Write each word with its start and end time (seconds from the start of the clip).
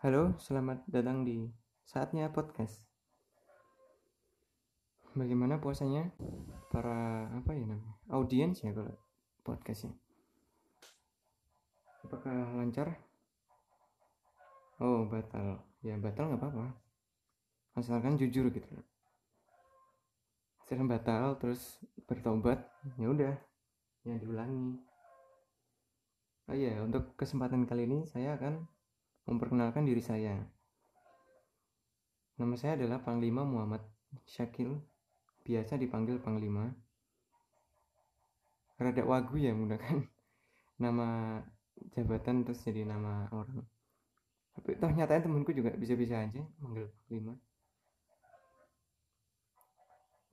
Halo, 0.00 0.32
selamat 0.40 0.88
datang 0.88 1.28
di 1.28 1.44
saatnya 1.84 2.32
podcast. 2.32 2.80
Bagaimana 5.12 5.60
puasanya 5.60 6.08
para 6.72 7.28
apa 7.28 7.52
ya 7.52 7.68
namanya 7.68 8.00
audiens 8.08 8.64
ya 8.64 8.72
kalau 8.72 8.96
podcastnya? 9.44 9.92
Apakah 12.00 12.32
lancar? 12.56 12.96
Oh 14.80 15.04
batal, 15.04 15.68
ya 15.84 16.00
batal 16.00 16.32
nggak 16.32 16.48
apa-apa, 16.48 16.80
asalkan 17.76 18.16
jujur 18.16 18.48
gitu. 18.56 18.72
Asalkan 20.64 20.88
batal 20.88 21.36
terus 21.36 21.76
bertobat, 22.08 22.64
ya 22.96 23.04
udah, 23.04 23.36
ya 24.08 24.16
diulangi. 24.16 24.80
Oh 26.48 26.56
iya, 26.56 26.80
untuk 26.80 27.20
kesempatan 27.20 27.68
kali 27.68 27.84
ini 27.84 28.08
saya 28.08 28.40
akan 28.40 28.79
memperkenalkan 29.30 29.86
diri 29.86 30.02
saya. 30.02 30.34
Nama 32.42 32.54
saya 32.58 32.74
adalah 32.82 32.98
Panglima 32.98 33.46
Muhammad 33.46 33.86
Syakil, 34.26 34.74
biasa 35.46 35.78
dipanggil 35.78 36.18
Panglima. 36.18 36.66
Rada 38.80 39.06
wagu 39.06 39.38
ya 39.38 39.54
menggunakan 39.54 40.02
nama 40.84 41.38
jabatan 41.94 42.42
terus 42.42 42.58
jadi 42.66 42.90
nama 42.90 43.30
orang. 43.30 43.62
Tapi 44.58 44.74
toh 44.82 44.90
nyatanya 44.90 45.30
temanku 45.30 45.54
juga 45.54 45.70
bisa-bisa 45.78 46.26
aja 46.26 46.42
manggil 46.58 46.90
Panglima. 47.06 47.38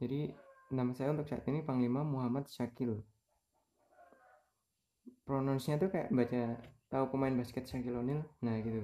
Jadi 0.01 0.31
nama 0.73 0.91
saya 0.97 1.13
untuk 1.13 1.29
saat 1.29 1.45
ini 1.45 1.61
Panglima 1.61 2.01
Muhammad 2.01 2.49
Syakil. 2.49 2.97
Pronounce-nya 5.27 5.75
tuh 5.75 5.91
kayak 5.91 6.07
baca 6.09 6.55
tahu 6.87 7.05
pemain 7.11 7.35
basket 7.35 7.67
Shaquille 7.67 7.99
O'Neal? 7.99 8.23
Nah 8.43 8.55
gitu. 8.63 8.79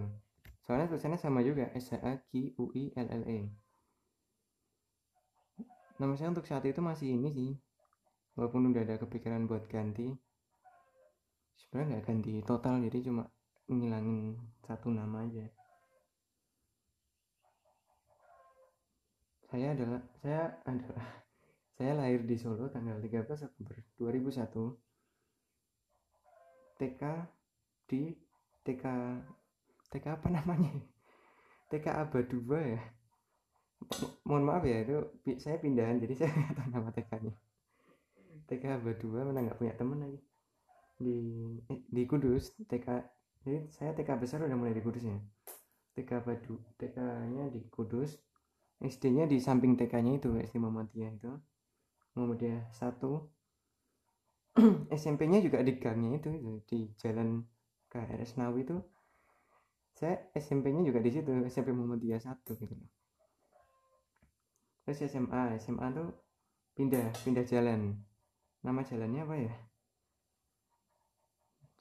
Soalnya 0.63 0.88
tulisannya 0.88 1.20
sama 1.20 1.44
juga 1.44 1.67
S 1.75 1.91
A 1.99 2.20
Q 2.31 2.55
U 2.55 2.71
I 2.75 2.91
L 2.95 3.07
L 3.07 3.23
E. 3.27 3.39
Nama 6.00 6.13
saya 6.16 6.31
untuk 6.31 6.47
saat 6.47 6.63
itu 6.67 6.80
masih 6.80 7.16
ini 7.16 7.30
sih. 7.31 7.52
Walaupun 8.36 8.72
udah 8.72 8.81
ada 8.81 8.95
kepikiran 8.97 9.45
buat 9.45 9.67
ganti. 9.69 10.11
Sebenarnya 11.59 12.00
nggak 12.00 12.05
ganti 12.08 12.33
total 12.44 12.81
jadi 12.86 12.97
cuma 13.11 13.23
ngilangin 13.69 14.35
satu 14.66 14.89
nama 14.91 15.23
aja. 15.28 15.45
Saya 19.53 19.78
adalah 19.78 20.02
saya 20.17 20.58
adalah 20.66 21.08
saya 21.78 21.91
lahir 21.94 22.25
di 22.25 22.35
Solo 22.41 22.72
tanggal 22.73 22.97
13 22.97 23.47
Oktober 23.52 23.78
2001 24.02 24.50
TK 26.81 27.03
di 27.94 28.09
TK 28.66 28.83
TK 29.94 30.17
apa 30.17 30.27
namanya? 30.33 30.73
TK 31.69 31.86
Aba 31.94 32.25
2 32.25 32.73
ya? 32.73 32.81
Mohon 34.25 34.44
maaf 34.50 34.66
ya 34.66 34.81
itu 34.81 34.97
saya 35.38 35.61
pindahan 35.61 36.02
jadi 36.02 36.25
saya 36.25 36.33
nggak 36.41 36.58
tahu 36.58 36.67
nama 36.73 36.89
TK 36.89 37.11
nya 37.22 37.33
TK 38.50 38.81
Aba 38.81 38.97
2 38.97 39.30
mana 39.30 39.45
nggak 39.45 39.61
punya 39.61 39.77
temen 39.77 40.02
lagi. 40.02 40.17
Di 40.97 41.17
eh, 41.69 41.85
di 41.85 42.03
Kudus 42.09 42.58
TK 42.66 42.88
jadi 43.45 43.69
saya 43.69 43.94
TK 43.94 44.09
besar 44.17 44.41
udah 44.41 44.57
mulai 44.57 44.73
di 44.73 44.81
Kudus 44.81 45.05
ya? 45.05 45.22
TK 45.94 46.25
Aba 46.25 46.33
2 46.41 46.81
TK 46.81 46.97
nya 47.30 47.45
di 47.53 47.61
Kudus 47.69 48.17
SD 48.81 49.13
nya 49.13 49.30
di 49.30 49.38
samping 49.38 49.78
TK 49.78 49.94
nya 50.02 50.17
itu 50.17 50.33
SD 50.41 50.57
Muhammadiyah 50.57 51.13
itu. 51.13 51.30
Muhammadiyah 52.17 52.73
1 52.73 52.97
SMP 55.02 55.25
nya 55.30 55.41
juga 55.41 55.66
di 55.66 55.73
gangnya 55.81 56.22
itu 56.22 56.30
di 56.69 56.85
jalan 57.02 57.41
ke 57.94 58.02
RS 58.02 58.41
Nawi 58.41 58.66
itu 58.66 58.81
saya 59.94 60.17
SMP-nya 60.33 60.81
juga 60.81 60.97
di 60.97 61.13
situ 61.13 61.30
SMP 61.45 61.69
Muhammadiyah 61.69 62.17
1 62.17 62.41
gitu 62.41 62.73
loh. 62.73 62.89
Terus 64.83 65.05
SMA 65.05 65.61
SMA 65.61 65.88
tuh 65.94 66.09
pindah 66.73 67.13
pindah 67.22 67.45
jalan. 67.45 67.94
Nama 68.66 68.81
jalannya 68.81 69.22
apa 69.22 69.35
ya? 69.38 69.56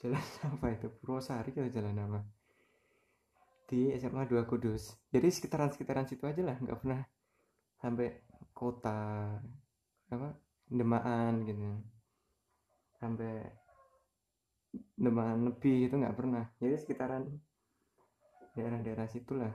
Jalan 0.05 0.25
apa 0.61 0.67
itu? 0.77 0.87
Purwosari 1.01 1.57
atau 1.57 1.73
jalan 1.73 1.97
apa 1.97 2.21
di 3.73 3.89
SMA 3.97 4.29
2 4.29 4.45
Kudus. 4.45 4.93
Jadi 5.09 5.33
sekitaran-sekitaran 5.33 6.05
situ 6.05 6.29
aja 6.29 6.45
lah 6.45 6.61
nggak 6.61 6.79
pernah 6.85 7.01
sampai 7.81 8.21
kota 8.53 9.33
apa 10.13 10.29
Demaan 10.69 11.49
gitu. 11.49 11.81
Sampai 13.01 13.62
Demaan 14.97 15.45
lebih 15.49 15.89
itu 15.91 15.95
nggak 15.97 16.17
pernah. 16.17 16.49
Jadi 16.57 16.75
sekitaran 16.81 17.29
daerah-daerah 18.57 19.09
situlah. 19.09 19.53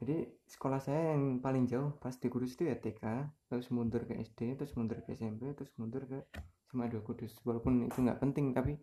Jadi 0.00 0.24
sekolah 0.48 0.80
saya 0.80 1.12
yang 1.12 1.44
paling 1.44 1.68
jauh 1.68 1.92
pas 2.00 2.16
di 2.16 2.32
Kudus 2.32 2.56
itu 2.56 2.64
ya 2.64 2.76
TK 2.80 3.04
terus 3.52 3.68
mundur 3.68 4.08
ke 4.08 4.16
SD 4.16 4.56
terus 4.56 4.72
mundur 4.72 5.04
ke 5.04 5.12
SMP 5.12 5.52
terus 5.52 5.68
mundur 5.76 6.08
ke 6.08 6.24
SMA 6.72 6.88
2 6.88 7.04
Kudus. 7.04 7.36
Walaupun 7.44 7.84
itu 7.84 8.00
nggak 8.00 8.16
penting 8.16 8.56
tapi 8.56 8.80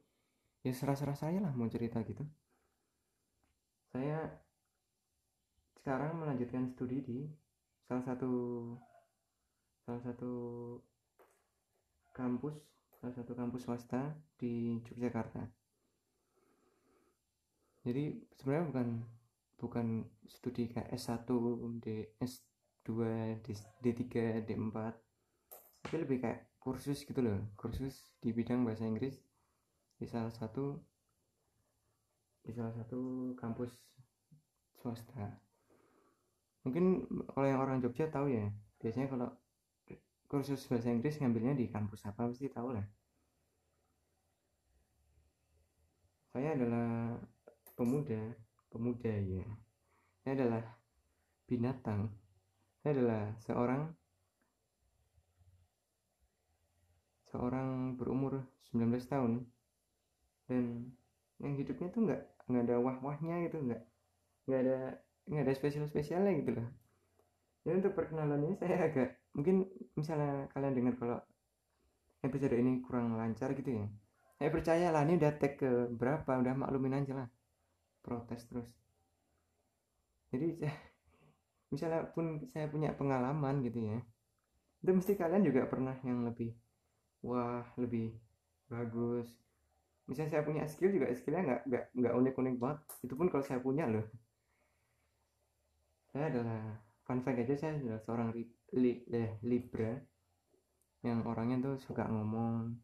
ya 0.62 0.74
serah-serah 0.76 1.18
saya 1.18 1.42
lah 1.42 1.52
mau 1.58 1.66
cerita 1.66 2.06
gitu. 2.06 2.22
Saya 3.90 4.30
sekarang 5.82 6.22
melanjutkan 6.22 6.70
studi 6.70 7.02
di 7.02 7.20
salah 7.90 8.04
satu 8.06 8.32
salah 9.88 10.04
satu 10.04 10.34
kampus 12.14 12.77
salah 12.98 13.14
satu 13.14 13.38
kampus 13.38 13.70
swasta 13.70 14.18
di 14.42 14.82
Yogyakarta. 14.82 15.46
Jadi 17.86 18.20
sebenarnya 18.36 18.66
bukan 18.68 18.88
bukan 19.58 19.88
studi 20.28 20.70
kayak 20.70 20.92
S1 20.94 21.30
D 21.82 22.14
S2 22.20 22.90
D, 23.42 23.46
D3 23.82 24.04
D4 24.44 24.76
tapi 25.88 26.04
lebih 26.04 26.18
kayak 26.20 26.52
kursus 26.60 27.06
gitu 27.08 27.24
loh. 27.24 27.40
Kursus 27.56 28.12
di 28.20 28.36
bidang 28.36 28.68
bahasa 28.68 28.84
Inggris 28.84 29.16
di 29.98 30.06
salah 30.10 30.34
satu 30.34 30.76
di 32.44 32.52
salah 32.52 32.76
satu 32.76 33.32
kampus 33.40 33.72
swasta. 34.82 35.38
Mungkin 36.68 37.08
kalau 37.32 37.48
yang 37.48 37.62
orang 37.64 37.80
Jogja 37.80 38.12
tahu 38.12 38.28
ya 38.34 38.52
biasanya 38.84 39.08
kalau 39.08 39.32
kursus 40.28 40.68
bahasa 40.68 40.92
Inggris 40.92 41.20
ngambilnya 41.20 41.56
di 41.56 41.72
kampus 41.72 42.04
apa 42.08 42.28
pasti 42.28 42.52
tahu 42.52 42.76
lah. 42.76 42.86
Saya 46.36 46.54
adalah 46.54 47.18
pemuda 47.74 48.36
pemuda 48.70 49.10
ya. 49.10 49.48
Saya 50.22 50.34
adalah 50.44 50.64
binatang. 51.48 52.12
Saya 52.84 52.92
adalah 53.00 53.24
seorang 53.42 53.82
seorang 57.32 57.96
berumur 57.96 58.44
19 58.70 59.08
tahun. 59.08 59.32
Dan 60.48 60.92
yang 61.42 61.54
hidupnya 61.58 61.88
tuh 61.94 62.02
nggak 62.06 62.22
nggak 62.50 62.64
ada 62.66 62.76
wah-wahnya 62.82 63.46
gitu 63.46 63.62
nggak 63.62 63.82
nggak 64.48 64.62
ada 64.64 64.78
nggak 65.28 65.44
ada 65.44 65.54
spesial 65.54 65.86
spesialnya 65.86 66.34
gitu 66.40 66.56
loh 66.58 66.68
jadi 67.68 67.84
untuk 67.84 67.94
perkenalan 67.94 68.48
ini 68.48 68.56
saya 68.56 68.88
agak 68.88 69.17
mungkin 69.38 69.70
misalnya 69.94 70.50
kalian 70.50 70.74
dengar 70.74 70.96
kalau 70.98 71.20
episode 72.26 72.58
ini 72.58 72.82
kurang 72.82 73.14
lancar 73.14 73.54
gitu 73.54 73.78
ya. 73.78 73.86
Saya 74.38 74.50
percaya 74.50 74.88
lah 74.90 75.06
ini 75.06 75.22
udah 75.22 75.34
tag 75.38 75.62
ke 75.62 75.94
berapa 75.94 76.42
udah 76.42 76.54
maklumin 76.58 76.98
aja 76.98 77.14
lah. 77.14 77.28
Protes 78.02 78.42
terus. 78.50 78.70
Jadi 80.34 80.58
misalnya 81.74 82.10
pun 82.10 82.42
saya 82.50 82.66
punya 82.66 82.98
pengalaman 82.98 83.62
gitu 83.62 83.78
ya. 83.78 84.02
Itu 84.82 84.92
mesti 84.98 85.14
kalian 85.14 85.46
juga 85.46 85.70
pernah 85.70 85.94
yang 86.02 86.26
lebih 86.26 86.58
wah 87.22 87.66
lebih 87.78 88.18
bagus. 88.70 89.30
Misalnya 90.10 90.40
saya 90.40 90.44
punya 90.46 90.64
skill 90.66 90.94
juga 90.94 91.14
skillnya 91.14 91.44
nggak 91.46 91.62
nggak 91.70 91.84
nggak 91.94 92.14
unik 92.18 92.34
unik 92.42 92.56
banget. 92.58 92.80
Itu 93.06 93.14
pun 93.14 93.30
kalau 93.30 93.46
saya 93.46 93.62
punya 93.62 93.86
loh. 93.86 94.06
Saya 96.10 96.34
adalah 96.34 96.62
fun 97.06 97.22
fact 97.22 97.40
aja 97.46 97.56
saya 97.56 97.72
adalah 97.78 98.02
seorang 98.02 98.30
li, 98.76 99.06
eh, 99.14 99.40
libra 99.48 99.96
yang 101.06 101.24
orangnya 101.24 101.72
tuh 101.72 101.76
suka 101.80 102.04
ngomong 102.10 102.76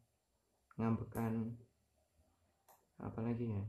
ngambekan 0.80 1.52
apalagi 3.02 3.52
ya 3.52 3.64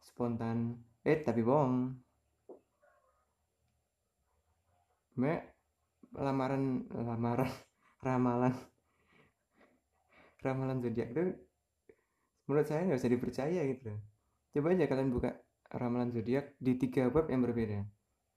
spontan 0.00 0.80
eh 1.04 1.20
tapi 1.20 1.44
bohong. 1.44 1.92
Me 5.20 5.34
lamaran 6.16 6.88
lamaran 6.90 7.50
ramalan 8.06 8.54
ramalan 10.40 10.80
zodiak 10.80 11.12
itu 11.12 11.36
menurut 12.48 12.66
saya 12.66 12.88
nggak 12.88 12.98
usah 12.98 13.12
dipercaya 13.12 13.60
gitu 13.70 13.92
coba 14.56 14.74
aja 14.74 14.90
kalian 14.90 15.12
buka 15.14 15.30
ramalan 15.70 16.10
zodiak 16.10 16.56
di 16.58 16.74
tiga 16.80 17.06
bab 17.12 17.30
yang 17.30 17.44
berbeda 17.46 17.86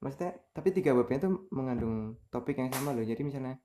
maksudnya 0.02 0.36
tapi 0.54 0.74
tiga 0.74 0.96
babnya 0.96 1.26
itu 1.26 1.30
mengandung 1.50 2.18
topik 2.30 2.58
yang 2.58 2.70
sama 2.72 2.94
loh. 2.94 3.04
Jadi 3.04 3.22
misalnya 3.22 3.56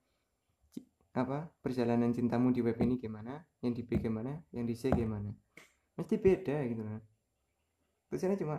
apa 1.10 1.50
perjalanan 1.58 2.14
cintamu 2.14 2.54
di 2.54 2.62
web 2.62 2.78
ini 2.78 2.94
gimana 2.94 3.42
yang 3.66 3.74
di 3.74 3.82
B 3.82 3.98
gimana 3.98 4.38
yang 4.54 4.64
di 4.66 4.74
C 4.78 4.90
gimana. 4.94 5.30
Mesti 5.98 6.14
beda 6.16 6.56
gitu 6.70 6.82
loh. 6.86 7.02
Tulisannya 8.10 8.38
cuma 8.38 8.56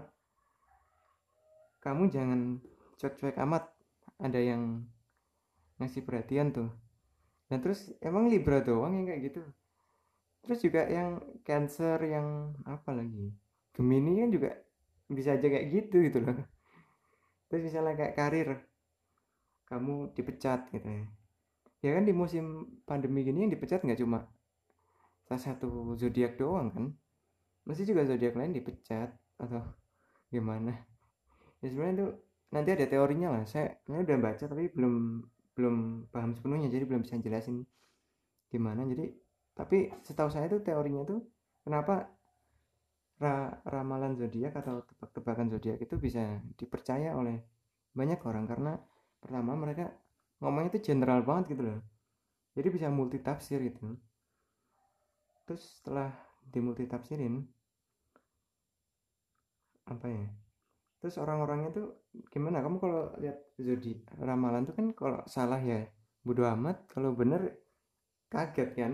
kamu 1.81 2.11
jangan 2.11 2.39
cuek-cuek 2.99 3.37
amat. 3.47 3.71
Ada 4.21 4.37
yang 4.37 4.85
ngasih 5.81 6.05
perhatian 6.05 6.53
tuh. 6.53 6.69
Dan 7.49 7.65
terus 7.65 7.89
emang 8.05 8.29
Libra 8.29 8.61
doang 8.61 8.93
yang 8.93 9.09
kayak 9.09 9.33
gitu. 9.33 9.41
Terus 10.45 10.59
juga 10.61 10.85
yang 10.85 11.17
Cancer 11.41 11.97
yang 12.05 12.53
apa 12.69 12.93
lagi? 12.93 13.33
Gemini 13.73 14.21
kan 14.21 14.29
juga 14.29 14.49
bisa 15.09 15.35
aja 15.35 15.47
kayak 15.47 15.67
gitu 15.73 16.05
gitu 16.07 16.23
loh 16.23 16.37
terus 17.51 17.67
misalnya 17.67 17.99
kayak 17.99 18.15
karir 18.15 18.49
kamu 19.67 20.15
dipecat 20.15 20.71
gitu 20.71 20.87
ya. 20.87 21.03
Ya 21.83 21.91
kan 21.99 22.07
di 22.07 22.15
musim 22.15 22.79
pandemi 22.87 23.27
gini 23.27 23.43
yang 23.43 23.51
dipecat 23.51 23.83
nggak 23.83 23.99
cuma 23.99 24.23
salah 25.27 25.43
satu 25.43 25.99
zodiak 25.99 26.39
doang 26.39 26.71
kan. 26.71 26.85
Masih 27.67 27.83
juga 27.83 28.07
zodiak 28.07 28.39
lain 28.39 28.55
dipecat 28.55 29.11
atau 29.35 29.67
gimana. 30.31 30.79
Ya 31.59 31.67
sebenarnya 31.67 31.95
itu 31.99 32.07
nanti 32.55 32.69
ada 32.71 32.85
teorinya 32.87 33.27
lah. 33.35 33.43
Saya 33.43 33.75
ini 33.91 33.99
udah 33.99 34.17
baca 34.23 34.43
tapi 34.47 34.71
belum 34.71 34.95
belum 35.59 35.75
paham 36.07 36.31
sepenuhnya. 36.31 36.71
Jadi 36.71 36.87
belum 36.87 37.03
bisa 37.03 37.19
jelasin 37.19 37.67
gimana. 38.47 38.87
Jadi 38.87 39.11
tapi 39.51 39.91
setahu 40.07 40.31
saya 40.31 40.47
itu 40.47 40.63
teorinya 40.63 41.03
tuh 41.03 41.19
kenapa 41.67 42.07
ra 43.21 43.61
ramalan 43.61 44.17
zodiak 44.17 44.57
atau 44.57 44.81
tebak-tebakan 44.89 45.47
zodiak 45.53 45.77
itu 45.77 45.95
bisa 46.01 46.41
dipercaya 46.57 47.13
oleh 47.13 47.37
banyak 47.93 48.17
orang 48.25 48.45
karena 48.49 48.73
pertama 49.21 49.53
mereka 49.53 49.93
ngomongnya 50.41 50.73
itu 50.73 50.89
general 50.89 51.21
banget 51.21 51.53
gitu 51.53 51.63
loh. 51.69 51.79
Jadi 52.57 52.67
bisa 52.73 52.87
multi 52.89 53.21
tafsir 53.21 53.61
gitu. 53.61 53.93
Terus 55.45 55.61
setelah 55.79 56.09
dimulti 56.41 56.89
tafsirin 56.89 57.45
apa 59.85 60.07
ya 60.07 60.25
terus 61.01 61.17
orang-orangnya 61.17 61.69
tuh 61.73 61.87
gimana? 62.29 62.61
Kamu 62.61 62.77
kalau 62.77 63.01
lihat 63.17 63.37
zodiak 63.57 64.05
ramalan 64.21 64.65
tuh 64.69 64.73
kan 64.77 64.85
kalau 64.93 65.19
salah 65.25 65.61
ya 65.61 65.85
bodo 66.25 66.45
amat. 66.45 66.85
Kalau 66.89 67.13
bener 67.17 67.57
kaget 68.29 68.69
kan? 68.77 68.93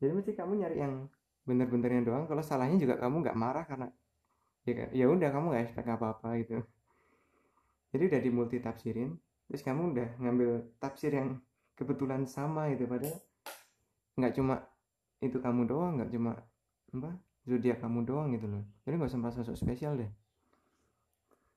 Jadi 0.00 0.12
mesti 0.12 0.32
kamu 0.36 0.52
nyari 0.60 0.76
yang 0.80 0.94
bener-benernya 1.42 2.02
doang. 2.06 2.24
Kalau 2.30 2.42
salahnya 2.44 2.78
juga 2.78 2.94
kamu 2.98 3.16
nggak 3.26 3.38
marah 3.38 3.64
karena 3.66 3.88
ya 4.62 4.86
ya 4.94 5.06
udah 5.10 5.28
kamu 5.34 5.46
nggak 5.50 5.62
expect 5.68 5.88
apa-apa 5.90 6.28
gitu. 6.42 6.62
Jadi 7.92 8.02
udah 8.08 8.20
dimulti 8.22 8.56
tafsirin 8.62 9.18
terus 9.50 9.60
kamu 9.66 9.92
udah 9.92 10.08
ngambil 10.22 10.50
tafsir 10.80 11.12
yang 11.12 11.42
kebetulan 11.76 12.24
sama 12.24 12.70
gitu. 12.72 12.86
Padahal 12.86 13.18
nggak 14.16 14.32
cuma 14.38 14.54
itu 15.22 15.38
kamu 15.38 15.66
doang 15.66 15.98
nggak 15.98 16.10
cuma 16.14 16.38
apa 16.92 17.10
zodiak 17.42 17.78
kamu 17.82 18.06
doang 18.06 18.32
gitu 18.34 18.46
loh. 18.46 18.62
Jadi 18.86 18.94
nggak 18.96 19.10
usah 19.10 19.20
merasa 19.20 19.54
spesial 19.58 19.98
deh. 19.98 20.10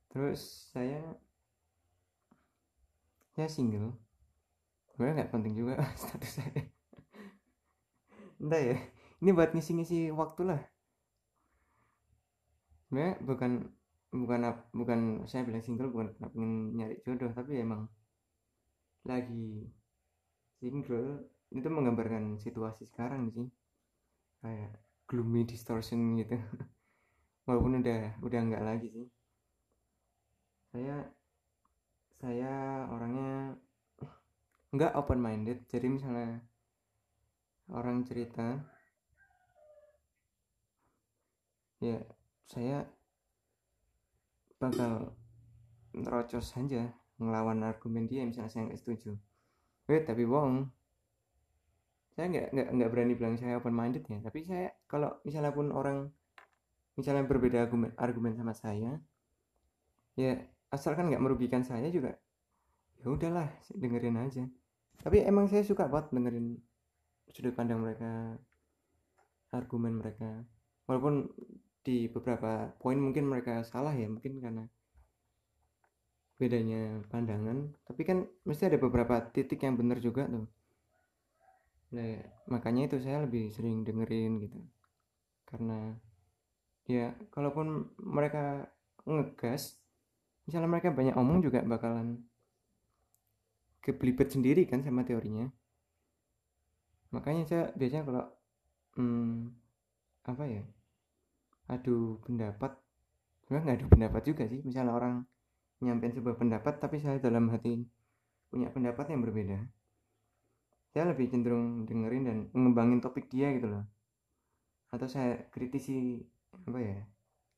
Terus 0.09 0.71
saya 0.73 1.01
saya 3.35 3.51
single. 3.51 3.93
Sebenarnya 4.91 5.23
nggak 5.23 5.31
penting 5.35 5.53
juga 5.53 5.73
status 5.99 6.41
saya. 6.41 6.61
Entah 8.39 8.61
ya 8.63 8.77
ini 9.23 9.29
buat 9.31 9.51
ngisi-ngisi 9.55 10.11
waktu 10.11 10.41
lah 10.49 10.61
sebenarnya 12.85 13.13
bukan 13.23 13.51
bukan 14.15 14.39
bukan 14.71 14.99
saya 15.27 15.43
bilang 15.43 15.63
single 15.65 15.91
bukan 15.91 16.15
pengen 16.19 16.79
nyari 16.79 16.95
jodoh 17.03 17.31
tapi 17.35 17.59
emang 17.59 17.91
lagi 19.05 19.69
single. 20.59 21.29
Itu 21.53 21.67
menggambarkan 21.69 22.41
situasi 22.41 22.89
sekarang 22.89 23.29
sih. 23.31 23.47
Kayak 24.41 24.81
gloomy 25.05 25.45
distortion 25.45 26.17
gitu. 26.17 26.41
Walaupun 27.45 27.85
udah 27.85 28.17
udah 28.25 28.39
enggak 28.41 28.65
lagi 28.65 28.87
sih. 28.89 29.07
Saya 30.73 31.05
saya 32.15 32.83
orangnya 32.89 33.55
enggak 34.73 34.95
open 34.97 35.19
minded 35.21 35.63
jadi 35.71 35.87
misalnya 35.87 36.41
orang 37.71 38.03
cerita 38.03 38.59
ya 41.83 41.99
saya 42.45 42.87
bakal 44.59 45.11
nerocos 45.95 46.51
saja 46.55 46.91
ngelawan 47.19 47.63
argumen 47.63 48.07
dia 48.07 48.27
misalnya 48.27 48.51
saya 48.51 48.63
nggak 48.67 48.79
setuju. 48.79 49.15
Eh 49.87 50.03
tapi 50.03 50.27
bohong. 50.27 50.67
Saya 52.15 52.31
nggak 52.31 52.47
nggak 52.55 52.67
nggak 52.79 52.89
berani 52.91 53.13
bilang 53.15 53.35
saya 53.35 53.59
open 53.59 53.75
minded 53.75 54.03
ya. 54.07 54.19
Tapi 54.23 54.39
saya 54.43 54.71
kalau 54.87 55.19
misalnya 55.23 55.51
pun 55.51 55.71
orang 55.71 56.11
misalnya 56.95 57.27
berbeda 57.27 57.67
argumen 57.67 57.91
argumen 57.99 58.39
sama 58.39 58.55
saya 58.55 59.03
ya 60.15 60.31
asalkan 60.71 61.11
nggak 61.11 61.19
merugikan 61.19 61.59
saya 61.59 61.91
juga 61.91 62.15
ya 63.03 63.07
udahlah 63.11 63.47
dengerin 63.75 64.19
aja. 64.19 64.43
Tapi 65.03 65.27
emang 65.27 65.51
saya 65.51 65.63
suka 65.67 65.91
banget 65.91 66.15
dengerin 66.15 66.55
sudut 67.31 67.51
pandang 67.51 67.83
mereka 67.83 68.39
argumen 69.51 69.99
mereka 69.99 70.43
walaupun 70.85 71.29
di 71.85 72.09
beberapa 72.09 72.73
poin 72.81 72.97
mungkin 72.97 73.29
mereka 73.29 73.61
salah 73.61 73.93
ya 73.93 74.09
mungkin 74.09 74.41
karena 74.41 74.65
bedanya 76.35 76.99
pandangan. 77.07 77.71
Tapi 77.87 78.01
kan 78.03 78.17
mesti 78.43 78.67
ada 78.67 78.77
beberapa 78.81 79.21
titik 79.31 79.63
yang 79.63 79.77
benar 79.79 80.01
juga 80.01 80.27
tuh. 80.27 80.47
Nah 81.95 82.19
makanya 82.49 82.91
itu 82.91 82.97
saya 82.99 83.23
lebih 83.23 83.53
sering 83.53 83.85
dengerin 83.85 84.41
gitu. 84.43 84.59
Karena 85.47 85.95
ya 86.89 87.13
kalaupun 87.31 87.93
mereka 88.01 88.69
ngegas 89.05 89.77
misalnya 90.45 90.69
mereka 90.69 90.93
banyak 90.93 91.15
omong 91.17 91.41
juga 91.41 91.61
bakalan 91.65 92.21
kebelibet 93.85 94.33
sendiri 94.33 94.65
kan 94.65 94.81
sama 94.81 95.05
teorinya. 95.05 95.49
Makanya 97.13 97.43
saya 97.47 97.63
biasanya 97.77 98.03
kalau 98.03 98.25
hmm, 98.97 99.53
apa 100.25 100.43
ya 100.49 100.65
adu 101.69 102.21
pendapat. 102.25 102.77
Sebenarnya 103.45 103.63
nggak 103.65 103.77
adu 103.77 103.87
pendapat 103.89 104.21
juga 104.25 104.43
sih. 104.49 104.61
Misalnya 104.65 104.93
orang 104.93 105.25
nyampein 105.83 106.15
sebuah 106.15 106.39
pendapat 106.39 106.79
tapi 106.79 106.97
saya 107.03 107.19
dalam 107.19 107.51
hati 107.51 107.83
punya 108.49 108.71
pendapat 108.71 109.11
yang 109.11 109.21
berbeda. 109.21 109.59
Saya 110.95 111.11
lebih 111.11 111.27
cenderung 111.27 111.83
dengerin 111.83 112.23
dan 112.23 112.37
mengembangin 112.55 113.03
topik 113.03 113.27
dia 113.27 113.51
gitu 113.51 113.67
loh. 113.67 113.83
Atau 114.95 115.11
saya 115.11 115.51
kritisi 115.51 116.23
apa 116.55 116.79
ya 116.79 116.99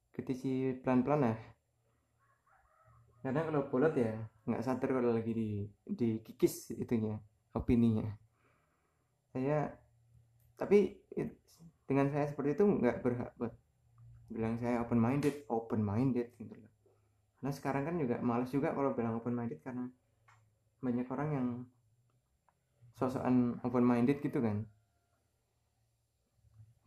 kritisi 0.09 0.73
pelan-pelan 0.81 1.21
lah. 1.21 1.39
Karena 3.21 3.45
kalau 3.45 3.69
bolot 3.69 3.93
ya 3.93 4.17
nggak 4.49 4.63
sadar 4.65 4.89
kalau 4.89 5.13
lagi 5.13 5.31
di 5.35 5.49
dikikis 5.85 6.73
itunya 6.73 7.21
opininya. 7.53 8.09
Saya 9.29 9.69
tapi 10.57 10.97
dengan 11.85 12.09
saya 12.09 12.25
seperti 12.25 12.57
itu 12.57 12.65
nggak 12.65 13.05
berhak 13.05 13.29
buat 13.37 13.53
bilang 14.27 14.59
saya 14.59 14.83
open 14.83 14.99
minded 14.99 15.47
open 15.47 15.81
minded 15.83 16.35
gitu 16.35 16.53
loh. 16.53 16.71
Karena 17.39 17.51
sekarang 17.53 17.83
kan 17.87 17.95
juga 17.95 18.15
males 18.19 18.49
juga 18.51 18.75
kalau 18.75 18.91
bilang 18.97 19.15
open 19.19 19.35
minded 19.35 19.59
karena 19.63 19.87
banyak 20.83 21.07
orang 21.09 21.29
yang 21.33 21.47
sosokan 22.97 23.61
open 23.63 23.85
minded 23.85 24.19
gitu 24.19 24.39
kan. 24.41 24.65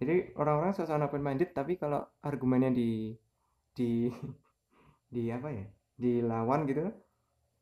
Jadi 0.01 0.33
orang-orang 0.37 0.73
sosokan 0.73 1.07
open 1.07 1.23
minded 1.23 1.53
tapi 1.53 1.77
kalau 1.77 2.01
argumennya 2.25 2.73
di 2.73 3.15
di 3.73 4.09
di 5.15 5.23
apa 5.33 5.49
ya? 5.49 5.67
Dilawan 6.01 6.65
gitu 6.65 6.89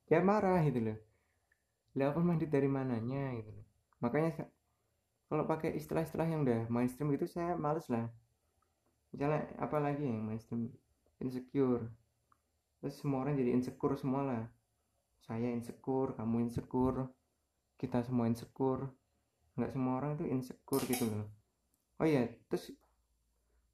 ya 0.09 0.19
marah 0.25 0.63
gitu 0.65 0.81
loh. 0.81 0.99
Lah 1.99 2.15
open 2.15 2.25
minded 2.25 2.51
dari 2.51 2.67
mananya 2.67 3.35
gitu 3.37 3.51
loh. 3.53 3.67
Makanya 4.01 4.49
kalau 5.29 5.45
pakai 5.45 5.77
istilah-istilah 5.77 6.25
yang 6.25 6.41
udah 6.43 6.67
mainstream 6.73 7.13
gitu 7.13 7.29
saya 7.29 7.53
males 7.55 7.85
lah 7.93 8.09
misalnya 9.13 9.49
apa 9.57 9.77
lagi 9.81 10.05
yang 10.05 10.21
mainstream 10.25 10.69
insecure 11.19 11.89
terus 12.79 12.95
semua 13.01 13.27
orang 13.27 13.35
jadi 13.35 13.51
insecure 13.57 13.95
semua 13.99 14.23
lah 14.23 14.45
saya 15.25 15.51
insecure 15.51 16.15
kamu 16.15 16.49
insecure 16.49 17.11
kita 17.79 18.05
semua 18.05 18.31
insecure 18.31 18.89
nggak 19.59 19.73
semua 19.75 19.99
orang 19.99 20.15
itu 20.15 20.25
insecure 20.31 20.85
gitu 20.87 21.05
loh 21.11 21.27
oh 21.99 22.07
iya 22.07 22.31
terus 22.47 22.71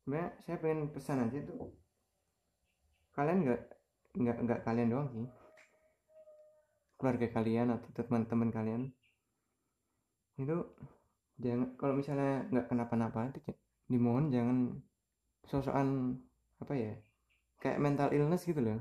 sebenarnya 0.02 0.30
saya 0.44 0.56
pengen 0.60 0.88
pesan 0.92 1.28
aja 1.28 1.38
tuh 1.44 1.72
kalian 3.12 3.44
nggak 3.44 3.62
nggak 4.14 4.36
nggak 4.48 4.60
kalian 4.64 4.88
doang 4.90 5.08
sih 5.12 5.28
keluarga 6.96 7.26
kalian 7.36 7.68
atau 7.74 7.90
teman-teman 7.92 8.48
kalian 8.48 8.82
itu 10.40 10.56
jangan 11.38 11.74
kalau 11.76 11.94
misalnya 11.98 12.46
nggak 12.48 12.66
kenapa-napa 12.70 13.30
itu 13.30 13.40
dimohon 13.90 14.32
jangan 14.32 14.80
sosokan 15.48 16.18
apa 16.60 16.72
ya 16.74 16.92
kayak 17.60 17.80
mental 17.80 18.12
illness 18.12 18.44
gitu 18.44 18.60
loh. 18.60 18.80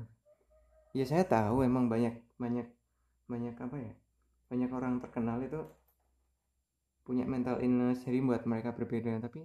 Ya 0.94 1.04
saya 1.08 1.26
tahu 1.26 1.64
emang 1.66 1.90
banyak 1.90 2.20
banyak 2.38 2.68
banyak 3.26 3.54
apa 3.56 3.76
ya 3.80 3.92
banyak 4.52 4.70
orang 4.70 5.00
terkenal 5.00 5.40
itu 5.42 5.60
punya 7.04 7.24
mental 7.28 7.60
illness. 7.60 8.04
Jadi 8.04 8.18
buat 8.24 8.44
mereka 8.48 8.72
berbeda 8.72 9.20
tapi 9.24 9.44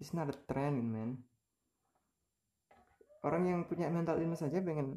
it's 0.00 0.14
not 0.16 0.30
a 0.30 0.36
trend 0.48 0.80
man. 0.80 1.20
Orang 3.20 3.44
yang 3.44 3.68
punya 3.68 3.92
mental 3.92 4.16
illness 4.16 4.40
saja 4.40 4.64
pengen 4.64 4.96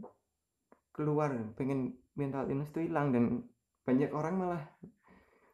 keluar 0.94 1.34
pengen 1.58 1.98
mental 2.14 2.48
illness 2.48 2.70
itu 2.72 2.88
hilang 2.88 3.10
dan 3.12 3.44
banyak 3.84 4.14
orang 4.14 4.36
malah 4.40 4.64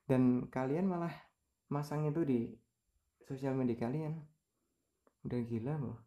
dan 0.05 0.45
kalian 0.51 0.85
malah 0.85 1.15
masang 1.71 2.05
itu 2.05 2.21
di 2.27 2.39
sosial 3.25 3.55
media 3.55 3.77
kalian 3.79 4.21
udah 5.25 5.39
gila 5.43 5.73
loh. 5.79 5.97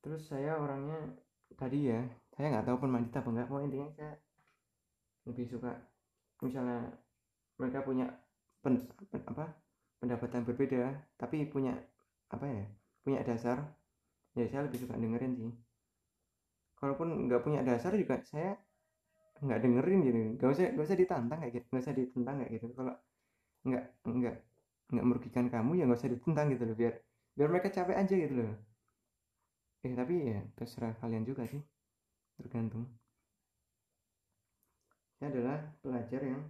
Terus 0.00 0.22
saya 0.30 0.56
orangnya 0.56 1.00
tadi 1.58 1.90
ya 1.90 2.00
saya 2.32 2.54
nggak 2.54 2.66
tahu 2.70 2.86
pemandit 2.86 3.12
apa 3.18 3.28
enggak 3.34 3.48
mau 3.50 3.60
intinya 3.60 3.88
saya 3.98 4.14
lebih 5.26 5.44
suka 5.50 5.74
misalnya 6.40 6.86
mereka 7.58 7.82
punya 7.82 8.06
pen, 8.62 8.78
pen, 9.10 9.20
apa 9.26 9.44
pendapatan 9.98 10.46
berbeda 10.46 10.94
tapi 11.18 11.44
punya 11.50 11.74
apa 12.30 12.46
ya 12.46 12.64
punya 13.02 13.20
dasar 13.26 13.58
ya 14.38 14.46
saya 14.46 14.70
lebih 14.70 14.86
suka 14.86 14.94
dengerin 14.94 15.32
sih. 15.34 15.52
Kalaupun 16.78 17.26
nggak 17.26 17.42
punya 17.42 17.60
dasar 17.66 17.92
juga 17.98 18.22
saya 18.22 18.54
nggak 19.42 19.60
dengerin 19.60 19.98
gitu. 20.06 20.18
Nggak 20.38 20.50
usah 20.54 20.64
nggak 20.72 20.86
usah 20.86 20.98
ditantang 20.98 21.38
kayak 21.42 21.52
gitu 21.58 21.66
nggak 21.74 21.84
usah 21.84 21.94
ditentang 21.98 22.34
kayak 22.38 22.52
gitu. 22.54 22.66
Kalau 22.78 22.94
nggak 23.66 23.84
nggak 24.06 24.36
nggak 24.88 25.06
merugikan 25.06 25.46
kamu 25.52 25.70
ya 25.78 25.84
nggak 25.84 26.00
usah 26.00 26.12
ditentang 26.12 26.46
gitu 26.52 26.64
loh 26.64 26.76
biar 26.76 26.94
biar 27.36 27.48
mereka 27.52 27.68
capek 27.70 27.96
aja 27.96 28.14
gitu 28.16 28.34
loh. 28.40 28.52
Eh 29.84 29.94
tapi 29.94 30.14
ya 30.32 30.40
terserah 30.56 30.96
kalian 30.98 31.24
juga 31.28 31.44
sih 31.46 31.60
tergantung. 32.40 32.88
Saya 35.18 35.28
adalah 35.34 35.58
pelajar 35.82 36.22
yang 36.22 36.42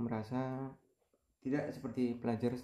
merasa 0.00 0.72
tidak 1.44 1.68
seperti 1.72 2.16
pelajar 2.16 2.56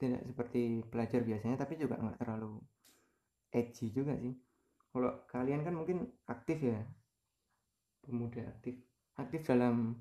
tidak 0.00 0.20
seperti 0.26 0.82
pelajar 0.88 1.20
biasanya 1.22 1.56
tapi 1.60 1.78
juga 1.78 2.00
nggak 2.00 2.18
terlalu 2.18 2.58
edgy 3.54 3.92
juga 3.94 4.18
sih. 4.18 4.34
Kalau 4.92 5.24
kalian 5.30 5.64
kan 5.64 5.72
mungkin 5.72 6.04
aktif 6.28 6.60
ya 6.60 6.80
pemuda 8.02 8.42
aktif 8.58 8.76
aktif 9.16 9.40
dalam 9.46 9.94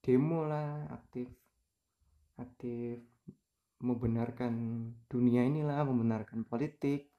demo 0.00 0.46
lah 0.48 0.88
aktif 0.90 1.28
aktif 2.36 3.00
membenarkan 3.80 4.52
dunia 5.08 5.44
inilah 5.44 5.84
membenarkan 5.84 6.44
politik 6.48 7.12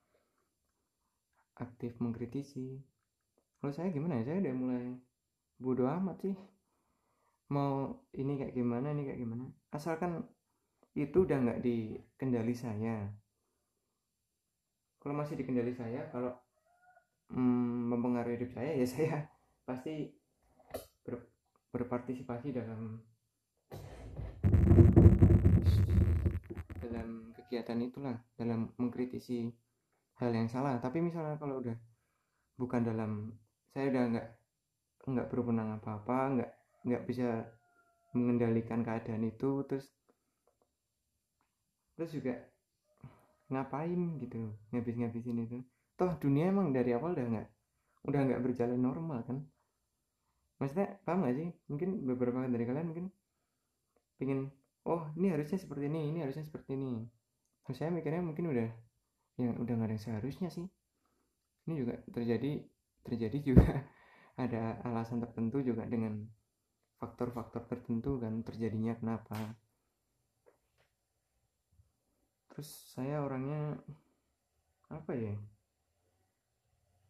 aktif 1.57 1.97
mengkritisi. 1.97 2.77
Kalau 3.57 3.73
saya 3.73 3.89
gimana 3.89 4.21
ya? 4.21 4.33
Saya 4.33 4.37
udah 4.45 4.53
mulai 4.53 4.85
bodoh 5.57 5.89
amat 5.89 6.17
sih. 6.21 6.35
Mau 7.49 8.05
ini 8.13 8.37
kayak 8.37 8.53
gimana 8.53 8.93
ini 8.93 9.09
kayak 9.09 9.19
gimana. 9.21 9.49
Asalkan 9.73 10.21
itu 10.93 11.25
udah 11.25 11.37
nggak 11.41 11.61
di 11.65 11.97
kendali 12.17 12.53
saya. 12.53 13.09
Kalau 15.01 15.13
masih 15.17 15.37
di 15.37 15.45
kendali 15.45 15.73
saya 15.73 16.09
kalau 16.13 16.33
mm, 17.33 17.93
mempengaruhi 17.93 18.37
hidup 18.37 18.51
saya 18.53 18.71
ya 18.75 18.85
saya 18.85 19.17
pasti 19.67 20.11
ber, 21.05 21.25
berpartisipasi 21.71 22.53
dalam 22.53 23.01
dalam 26.87 27.35
kegiatan 27.35 27.79
itulah 27.83 28.15
dalam 28.39 28.71
mengkritisi 28.79 29.51
hal 30.17 30.31
yang 30.31 30.47
salah. 30.47 30.79
Tapi 30.79 31.03
misalnya 31.03 31.35
kalau 31.35 31.59
udah 31.59 31.75
bukan 32.57 32.81
dalam 32.81 33.35
saya 33.69 33.91
udah 33.93 34.03
nggak 34.15 34.27
nggak 35.07 35.27
berwenang 35.31 35.77
apa 35.77 36.01
apa 36.01 36.17
nggak 36.35 36.51
nggak 36.87 37.03
bisa 37.07 37.47
mengendalikan 38.11 38.81
keadaan 38.81 39.23
itu 39.27 39.61
terus 39.69 39.85
terus 41.95 42.11
juga 42.11 42.33
ngapain 43.47 44.19
gitu 44.23 44.51
ngabis-ngabisin 44.73 45.45
itu. 45.45 45.57
Toh 45.97 46.11
dunia 46.19 46.51
emang 46.51 46.73
dari 46.73 46.91
awal 46.95 47.15
udah 47.15 47.27
nggak 47.27 47.47
udah 48.07 48.19
nggak 48.27 48.41
berjalan 48.43 48.79
normal 48.79 49.23
kan. 49.27 49.43
Maksudnya 50.57 50.97
paham 51.05 51.21
gak 51.21 51.37
sih? 51.37 51.49
Mungkin 51.69 52.01
beberapa 52.01 52.41
dari 52.49 52.65
kalian 52.65 52.89
mungkin 52.89 53.05
pengen 54.17 54.49
oh 54.87 55.03
ini 55.19 55.27
harusnya 55.35 55.59
seperti 55.59 55.91
ini 55.91 56.15
ini 56.15 56.19
harusnya 56.23 56.47
seperti 56.47 56.79
ini. 56.79 57.03
Terus 57.67 57.77
saya 57.83 57.91
mikirnya 57.91 58.23
mungkin 58.23 58.47
udah 58.47 58.69
yang 59.37 59.59
udah 59.59 59.73
nggak 59.75 59.87
ada 59.91 59.95
yang 59.99 60.03
seharusnya 60.03 60.49
sih. 60.49 60.65
Ini 61.67 61.73
juga 61.75 61.99
terjadi 62.07 62.63
terjadi 63.03 63.37
juga 63.43 63.67
ada 64.43 64.79
alasan 64.87 65.19
tertentu 65.19 65.59
juga 65.59 65.83
dengan 65.83 66.23
faktor-faktor 66.97 67.67
tertentu 67.67 68.17
kan 68.23 68.41
terjadinya 68.47 68.95
kenapa. 68.95 69.35
Terus 72.55 72.69
saya 72.95 73.21
orangnya 73.21 73.75
apa 74.87 75.11
ya? 75.13 75.35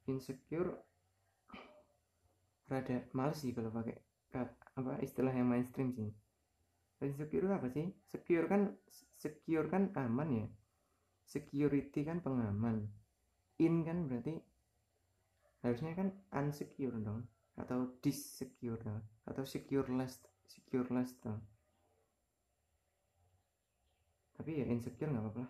Insecure. 0.09 0.81
Rada 2.67 2.99
males 3.15 3.39
sih 3.39 3.55
kalau 3.55 3.71
pakai 3.71 3.95
apa 4.75 4.99
istilah 4.99 5.31
yang 5.31 5.47
mainstream 5.47 5.95
sih 5.95 6.11
insecure 7.05 7.45
apa 7.53 7.67
sih? 7.69 7.85
Secure 8.09 8.45
kan 8.49 8.73
secure 9.17 9.67
kan 9.69 9.93
aman 9.93 10.29
ya? 10.33 10.47
Security 11.27 12.01
kan 12.07 12.23
pengaman. 12.23 12.87
In 13.61 13.85
kan 13.85 14.09
berarti 14.09 14.37
harusnya 15.65 15.93
kan 15.97 16.13
unsecure 16.33 16.97
dong 17.01 17.25
atau 17.57 17.97
dissecure 18.01 18.81
dong. 18.81 19.01
atau 19.27 19.43
secureless 19.43 20.23
secureless 20.47 21.11
dong. 21.19 21.43
Tapi 24.37 24.61
ya 24.61 24.65
insecure 24.71 25.11
nggak 25.11 25.25
apa-apa 25.25 25.45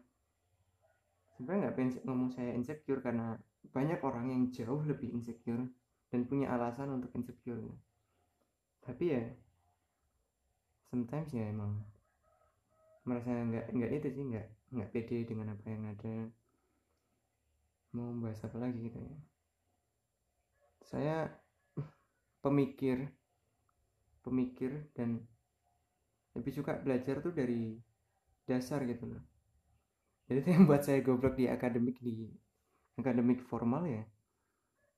sebenarnya 1.37 1.69
nggak 1.69 1.75
pengen 1.77 1.91
ngomong 2.09 2.29
saya 2.33 2.51
insecure 2.57 3.01
karena 3.05 3.37
banyak 3.69 4.01
orang 4.01 4.33
yang 4.33 4.43
jauh 4.49 4.81
lebih 4.81 5.13
insecure 5.13 5.69
dan 6.09 6.25
punya 6.25 6.49
alasan 6.49 6.97
untuk 6.97 7.13
insecure 7.13 7.61
tapi 8.81 9.13
ya 9.13 9.21
sometimes 10.87 11.31
ya 11.35 11.51
emang 11.51 11.83
merasa 13.07 13.31
nggak 13.31 13.65
nggak 13.71 13.91
itu 13.99 14.07
sih 14.15 14.23
nggak 14.27 14.47
nggak 14.75 14.89
pede 14.91 15.17
dengan 15.23 15.55
apa 15.55 15.65
yang 15.67 15.83
ada. 15.87 16.15
Mau 17.95 18.11
bahas 18.19 18.39
apa 18.43 18.57
lagi 18.59 18.79
gitu 18.91 18.99
ya? 18.99 19.15
Saya 20.83 21.17
pemikir 22.43 23.11
pemikir 24.23 24.91
dan 24.91 25.23
lebih 26.35 26.51
suka 26.51 26.79
belajar 26.83 27.23
tuh 27.23 27.31
dari 27.31 27.79
dasar 28.43 28.83
gitu 28.83 29.07
loh. 29.07 29.23
Jadi 30.27 30.43
itu 30.43 30.49
yang 30.51 30.63
buat 30.67 30.83
saya 30.83 30.99
goblok 30.99 31.39
di 31.39 31.47
akademik 31.47 31.95
di 32.03 32.27
akademik 32.99 33.39
formal 33.47 33.87
ya. 33.87 34.03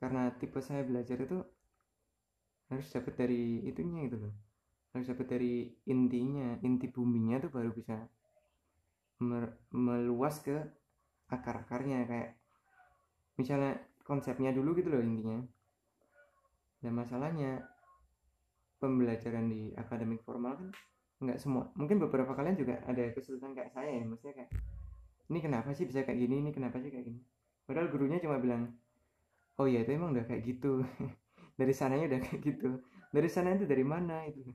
Karena 0.01 0.33
tipe 0.33 0.57
saya 0.65 0.81
belajar 0.81 1.21
itu 1.21 1.37
harus 2.73 2.87
dapat 2.89 3.13
dari 3.17 3.65
itunya 3.69 4.09
gitu 4.09 4.17
loh 4.29 4.33
harus 4.89 5.05
dapat 5.05 5.27
dari 5.37 5.69
intinya 5.85 6.57
inti 6.65 6.89
buminya 6.89 7.37
tuh 7.37 7.51
baru 7.53 7.69
bisa 7.69 8.09
meluas 9.69 10.41
ke 10.41 10.57
akar-akarnya. 11.29 12.09
Kayak 12.09 12.29
misalnya 13.37 13.77
konsepnya 14.01 14.49
dulu 14.49 14.73
gitu 14.79 14.89
loh 14.89 15.03
intinya. 15.03 15.39
Dan 16.79 16.95
masalahnya 16.95 17.61
pembelajaran 18.79 19.51
di 19.51 19.75
akademik 19.75 20.23
formal 20.23 20.55
kan 20.55 20.69
nggak 21.19 21.35
semua 21.35 21.67
mungkin 21.75 21.99
beberapa 21.99 22.31
kalian 22.31 22.55
juga 22.55 22.79
ada 22.87 23.11
kesulitan 23.13 23.53
kayak 23.53 23.69
saya 23.75 24.01
ya. 24.01 24.03
Maksudnya 24.07 24.35
kayak 24.41 24.51
ini 25.29 25.39
kenapa 25.43 25.69
sih 25.77 25.85
bisa 25.85 26.01
kayak 26.01 26.17
gini? 26.17 26.41
Ini 26.41 26.51
kenapa 26.55 26.81
sih 26.81 26.89
kayak 26.89 27.05
gini? 27.05 27.21
Padahal 27.69 27.93
gurunya 27.93 28.17
cuma 28.17 28.41
bilang 28.41 28.73
oh 29.59 29.67
iya 29.67 29.83
itu 29.85 29.93
emang 29.93 30.17
udah 30.17 30.25
kayak 30.25 30.41
gitu. 30.47 30.81
Dari 31.59 31.75
sananya 31.75 32.07
udah 32.15 32.19
kayak 32.23 32.39
gitu. 32.41 32.79
Dari 33.11 33.27
sana 33.27 33.57
itu 33.57 33.65
dari 33.67 33.83
mana 33.83 34.23
itu 34.23 34.47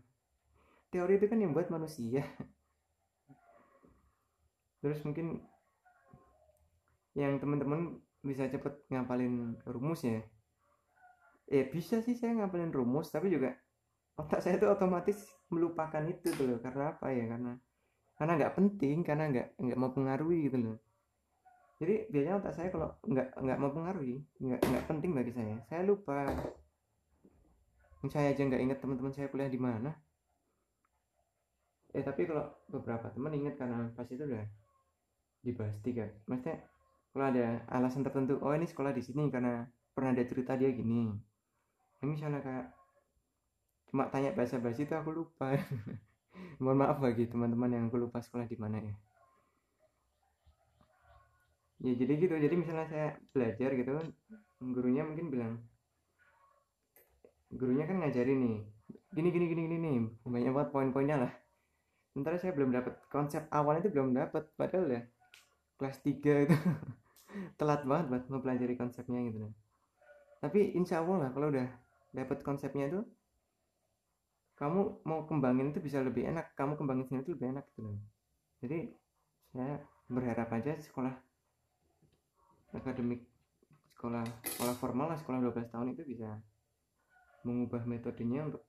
teori 0.94 1.18
itu 1.18 1.26
kan 1.26 1.42
yang 1.42 1.50
buat 1.50 1.66
manusia. 1.74 2.22
Terus 4.78 5.02
mungkin 5.02 5.42
yang 7.18 7.42
teman-teman 7.42 7.98
bisa 8.22 8.46
cepet 8.46 8.86
ngapalin 8.94 9.58
rumus 9.66 10.06
ya. 10.06 10.22
Eh 11.50 11.66
bisa 11.66 11.98
sih 11.98 12.14
saya 12.14 12.38
ngapalin 12.38 12.70
rumus 12.70 13.10
tapi 13.10 13.34
juga 13.34 13.58
otak 14.14 14.38
saya 14.38 14.54
tuh 14.62 14.70
otomatis 14.70 15.18
melupakan 15.50 16.06
itu 16.06 16.30
tuh 16.30 16.46
loh. 16.46 16.58
Karena 16.62 16.94
apa 16.94 17.10
ya? 17.10 17.26
Karena 17.26 17.58
karena 18.14 18.32
nggak 18.38 18.54
penting 18.54 19.02
karena 19.02 19.24
nggak 19.34 19.48
nggak 19.58 19.78
mau 19.82 19.90
pengaruhi 19.90 20.46
gitu 20.46 20.62
loh. 20.62 20.78
Jadi 21.82 22.06
biasanya 22.06 22.38
otak 22.38 22.54
saya 22.54 22.70
kalau 22.70 22.94
nggak 23.02 23.34
nggak 23.34 23.58
mau 23.58 23.74
pengaruhi 23.74 24.22
nggak 24.38 24.62
nggak 24.62 24.84
penting 24.86 25.10
bagi 25.10 25.32
saya 25.34 25.58
saya 25.66 25.82
lupa. 25.82 26.30
Saya 28.04 28.36
aja 28.36 28.42
nggak 28.46 28.62
ingat 28.62 28.78
teman-teman 28.78 29.16
saya 29.16 29.32
kuliah 29.32 29.48
di 29.48 29.56
mana 29.56 30.03
eh 31.94 32.02
tapi 32.02 32.26
kalau 32.26 32.50
beberapa 32.66 33.06
teman 33.14 33.32
ingat 33.38 33.54
karena 33.54 33.86
pas 33.94 34.06
itu 34.10 34.26
udah 34.26 34.44
dibahas 35.44 35.76
tiga 35.84 36.10
maksudnya 36.26 36.58
kalau 37.14 37.30
ada 37.30 37.62
alasan 37.70 38.02
tertentu 38.02 38.42
oh 38.42 38.50
ini 38.50 38.66
sekolah 38.66 38.90
di 38.90 38.98
sini 38.98 39.30
karena 39.30 39.62
pernah 39.94 40.10
ada 40.10 40.26
cerita 40.26 40.58
dia 40.58 40.74
gini. 40.74 41.14
Ini 42.02 42.10
misalnya 42.10 42.42
kayak 42.42 42.66
cuma 43.94 44.10
tanya 44.10 44.34
bahasa 44.34 44.58
basi 44.58 44.82
itu 44.82 44.94
aku 44.98 45.14
lupa. 45.14 45.54
Mohon 46.62 46.78
maaf 46.82 46.98
bagi 46.98 47.30
teman-teman 47.30 47.70
yang 47.70 47.84
aku 47.86 48.02
lupa 48.02 48.18
sekolah 48.18 48.50
di 48.50 48.58
mana 48.58 48.82
ya. 48.82 48.94
Ya 51.86 51.92
jadi 51.94 52.12
gitu. 52.18 52.34
Jadi 52.34 52.54
misalnya 52.58 52.90
saya 52.90 53.08
belajar 53.30 53.70
gitu 53.78 53.94
gurunya 54.58 55.06
mungkin 55.06 55.28
bilang 55.28 55.60
gurunya 57.52 57.84
kan 57.86 58.00
ngajarin 58.00 58.40
nih 58.40 58.58
gini 59.12 59.28
gini 59.30 59.44
gini 59.46 59.62
gini 59.68 59.76
nih 59.76 59.96
banyak 60.24 60.52
banget 60.56 60.70
poin-poinnya 60.72 61.16
lah 61.20 61.32
sementara 62.14 62.38
saya 62.38 62.54
belum 62.54 62.71
dapat 62.71 62.94
konsep 63.11 63.42
awal 63.50 63.83
itu 63.83 63.90
belum 63.90 64.14
dapat 64.14 64.47
padahal 64.54 64.87
ya 64.87 65.02
kelas 65.75 65.99
3 66.06 66.47
itu 66.47 66.56
telat 67.59 67.83
banget 67.83 68.06
buat 68.14 68.25
mempelajari 68.30 68.78
konsepnya 68.78 69.18
gitu 69.26 69.50
tapi 70.38 70.78
insya 70.78 71.02
Allah 71.02 71.26
lah 71.26 71.30
kalau 71.35 71.50
udah 71.50 71.66
dapat 72.14 72.38
konsepnya 72.47 72.87
itu 72.87 73.02
kamu 74.54 75.02
mau 75.02 75.26
kembangin 75.26 75.75
itu 75.75 75.83
bisa 75.83 75.99
lebih 75.99 76.30
enak 76.30 76.54
kamu 76.54 76.78
kembangin 76.78 77.04
sendiri 77.11 77.23
itu 77.26 77.33
lebih 77.35 77.49
enak 77.59 77.64
gitu 77.75 77.80
loh. 77.90 77.99
Jadi 78.62 78.78
saya 79.50 79.83
berharap 80.06 80.49
aja 80.54 80.78
sekolah 80.78 81.14
akademik 82.75 83.26
sekolah 83.94 84.23
sekolah 84.44 84.75
formal 84.78 85.11
lah 85.11 85.18
sekolah 85.18 85.42
12 85.42 85.73
tahun 85.75 85.88
itu 85.97 86.02
bisa 86.06 86.38
mengubah 87.47 87.83
metodenya 87.88 88.47
untuk 88.47 88.62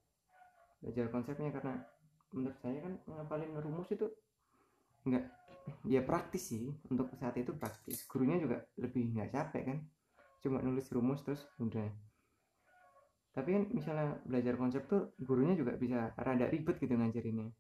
belajar 0.82 1.12
konsepnya 1.12 1.50
karena 1.54 1.75
menurut 2.34 2.58
saya 2.62 2.82
kan 2.82 2.94
ngapalin 3.05 3.53
rumus 3.60 3.89
itu 3.91 4.08
enggak 5.05 5.29
ya 5.86 6.01
praktis 6.01 6.53
sih. 6.53 6.72
Untuk 6.89 7.13
saat 7.17 7.36
itu 7.38 7.53
praktis. 7.58 8.05
Gurunya 8.08 8.39
juga 8.41 8.63
lebih 8.79 9.13
nggak 9.13 9.29
capek 9.34 9.63
kan. 9.70 9.77
Cuma 10.41 10.62
nulis 10.62 10.88
rumus 10.94 11.22
terus 11.25 11.41
udah. 11.62 11.89
Tapi 13.36 13.50
kan 13.51 13.63
misalnya 13.75 14.15
belajar 14.24 14.55
konsep 14.55 14.88
tuh 14.88 15.12
gurunya 15.20 15.60
juga 15.60 15.75
bisa 15.75 16.15
rada 16.15 16.48
ribet 16.48 16.79
gitu 16.79 16.96
ngajarinnya. 16.96 17.51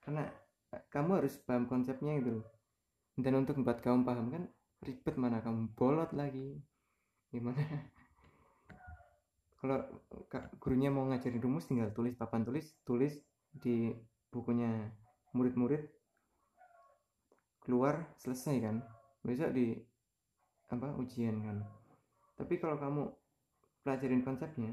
Karena 0.00 0.24
eh, 0.70 0.82
kamu 0.86 1.10
harus 1.18 1.34
paham 1.42 1.66
konsepnya 1.66 2.14
gitu 2.22 2.46
dan 3.22 3.36
untuk 3.36 3.60
membuat 3.60 3.84
kamu 3.84 4.06
paham 4.06 4.26
kan 4.32 4.42
ribet 4.80 5.16
mana 5.20 5.44
kamu 5.44 5.76
bolot 5.76 6.10
lagi. 6.16 6.56
Gimana? 7.30 7.60
Kalau 9.60 9.78
gurunya 10.56 10.88
mau 10.88 11.04
ngajarin 11.04 11.42
rumus 11.44 11.68
tinggal 11.68 11.92
tulis 11.92 12.16
papan 12.16 12.48
tulis 12.48 12.72
tulis 12.88 13.12
di 13.54 13.90
bukunya 14.30 14.90
murid-murid 15.34 15.82
keluar 17.62 18.10
selesai 18.18 18.56
kan? 18.62 18.76
Besok 19.22 19.50
di 19.52 19.76
apa 20.70 20.94
ujian 20.96 21.36
kan? 21.42 21.58
Tapi 22.38 22.56
kalau 22.56 22.80
kamu 22.80 23.02
pelajarin 23.84 24.22
konsepnya 24.24 24.72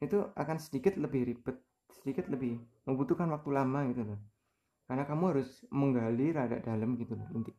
itu 0.00 0.20
akan 0.36 0.56
sedikit 0.60 0.96
lebih 1.00 1.32
ribet 1.32 1.56
sedikit 1.90 2.28
lebih 2.28 2.60
membutuhkan 2.84 3.30
waktu 3.32 3.50
lama 3.52 3.80
gitu 3.92 4.02
loh. 4.04 4.20
Karena 4.84 5.08
kamu 5.08 5.24
harus 5.32 5.64
menggali 5.72 6.32
rada 6.36 6.60
dalam 6.60 7.00
gitu 7.00 7.16
loh. 7.16 7.28
Inti 7.32 7.52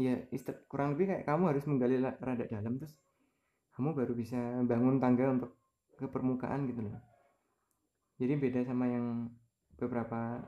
ya 0.00 0.18
kurang 0.66 0.96
lebih 0.96 1.14
kayak 1.14 1.24
kamu 1.28 1.52
harus 1.52 1.64
menggali 1.68 2.00
rada 2.00 2.44
dalam 2.48 2.80
terus 2.80 2.96
kamu 3.76 3.92
baru 3.92 4.12
bisa 4.16 4.40
bangun 4.66 4.96
tangga 4.98 5.30
untuk 5.30 5.50
ke 5.94 6.06
permukaan 6.08 6.66
gitu 6.66 6.82
loh. 6.82 6.96
Jadi 8.18 8.34
beda 8.38 8.60
sama 8.66 8.88
yang 8.88 9.30
beberapa 9.78 10.42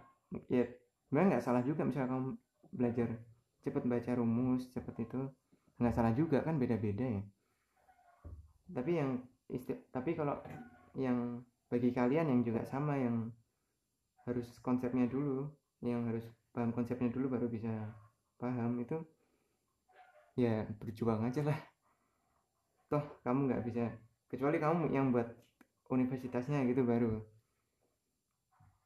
ya 0.50 0.64
sebenarnya 1.06 1.38
nggak 1.38 1.44
salah 1.44 1.62
juga 1.62 1.86
misalnya 1.86 2.10
kamu 2.10 2.28
belajar 2.74 3.08
cepet 3.64 3.84
baca 3.86 4.10
rumus 4.18 4.68
cepet 4.74 5.08
itu 5.08 5.20
nggak 5.80 5.94
salah 5.94 6.12
juga 6.14 6.42
kan 6.42 6.58
beda-beda 6.58 7.06
ya. 7.06 7.22
Tapi 8.70 8.92
yang 8.98 9.10
tapi 9.92 10.10
kalau 10.16 10.40
yang 10.96 11.42
bagi 11.68 11.90
kalian 11.90 12.30
yang 12.30 12.40
juga 12.46 12.62
sama 12.66 12.96
yang 12.96 13.28
harus 14.24 14.48
konsepnya 14.64 15.04
dulu 15.10 15.50
yang 15.84 16.08
harus 16.08 16.24
paham 16.54 16.72
konsepnya 16.72 17.12
dulu 17.12 17.36
baru 17.36 17.46
bisa 17.50 17.70
paham 18.40 18.80
itu 18.80 18.96
ya 20.38 20.64
berjuang 20.80 21.26
aja 21.26 21.42
lah. 21.44 21.58
Toh 22.88 23.04
kamu 23.26 23.50
nggak 23.50 23.64
bisa 23.68 23.84
kecuali 24.30 24.58
kamu 24.58 24.90
yang 24.90 25.12
buat 25.14 25.28
universitasnya 25.92 26.64
gitu 26.66 26.82
baru 26.82 27.33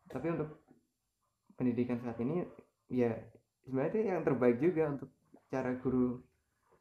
tapi 0.08 0.26
untuk 0.32 0.64
pendidikan 1.54 2.00
saat 2.00 2.16
ini 2.24 2.44
ya 2.88 3.12
sebenarnya 3.64 3.90
itu 3.92 3.98
yang 4.08 4.22
terbaik 4.24 4.56
juga 4.58 4.82
untuk 4.88 5.10
cara 5.52 5.76
guru 5.76 6.16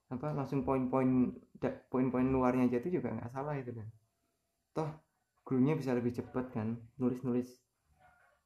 apa 0.07 0.31
langsung 0.31 0.63
poin-poin 0.63 1.35
poin-poin 1.91 2.27
luarnya 2.31 2.71
aja 2.71 2.79
itu 2.79 2.99
juga 3.03 3.11
nggak 3.11 3.31
salah 3.35 3.59
itu 3.59 3.75
kan. 3.75 3.87
Toh 4.71 4.89
gurunya 5.43 5.75
bisa 5.75 5.91
lebih 5.91 6.15
cepat 6.15 6.55
kan 6.55 6.79
nulis-nulis 6.95 7.51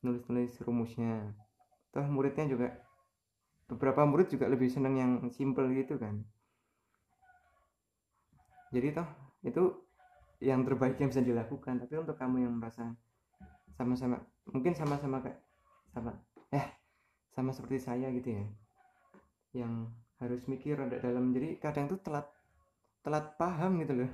nulis-nulis 0.02 0.58
rumusnya. 0.66 1.38
Toh 1.94 2.06
muridnya 2.10 2.50
juga 2.50 2.74
beberapa 3.70 4.02
murid 4.10 4.34
juga 4.34 4.50
lebih 4.50 4.74
seneng 4.74 4.98
yang 4.98 5.12
simple 5.30 5.70
gitu 5.78 6.02
kan. 6.02 6.26
Jadi 8.74 8.88
toh 8.98 9.10
itu 9.46 9.64
yang 10.42 10.66
terbaik 10.66 10.98
yang 10.98 11.14
bisa 11.14 11.22
dilakukan. 11.22 11.78
Tapi 11.86 11.94
untuk 12.02 12.18
kamu 12.18 12.50
yang 12.50 12.58
merasa 12.58 12.90
sama-sama 13.78 14.18
mungkin 14.50 14.74
sama-sama 14.74 15.22
kayak 15.22 15.40
sama 15.94 16.18
eh 16.50 16.68
sama 17.32 17.52
seperti 17.54 17.78
saya 17.78 18.08
gitu 18.16 18.34
ya. 18.34 18.46
Yang 19.66 19.74
harus 20.22 20.42
mikir 20.50 20.78
ada 20.78 20.98
dalam. 20.98 21.34
Jadi 21.36 21.62
kadang 21.62 21.92
tuh 21.92 22.00
telat 22.02 22.28
telat 23.06 23.38
paham 23.38 23.82
gitu 23.82 23.94
loh. 24.06 24.10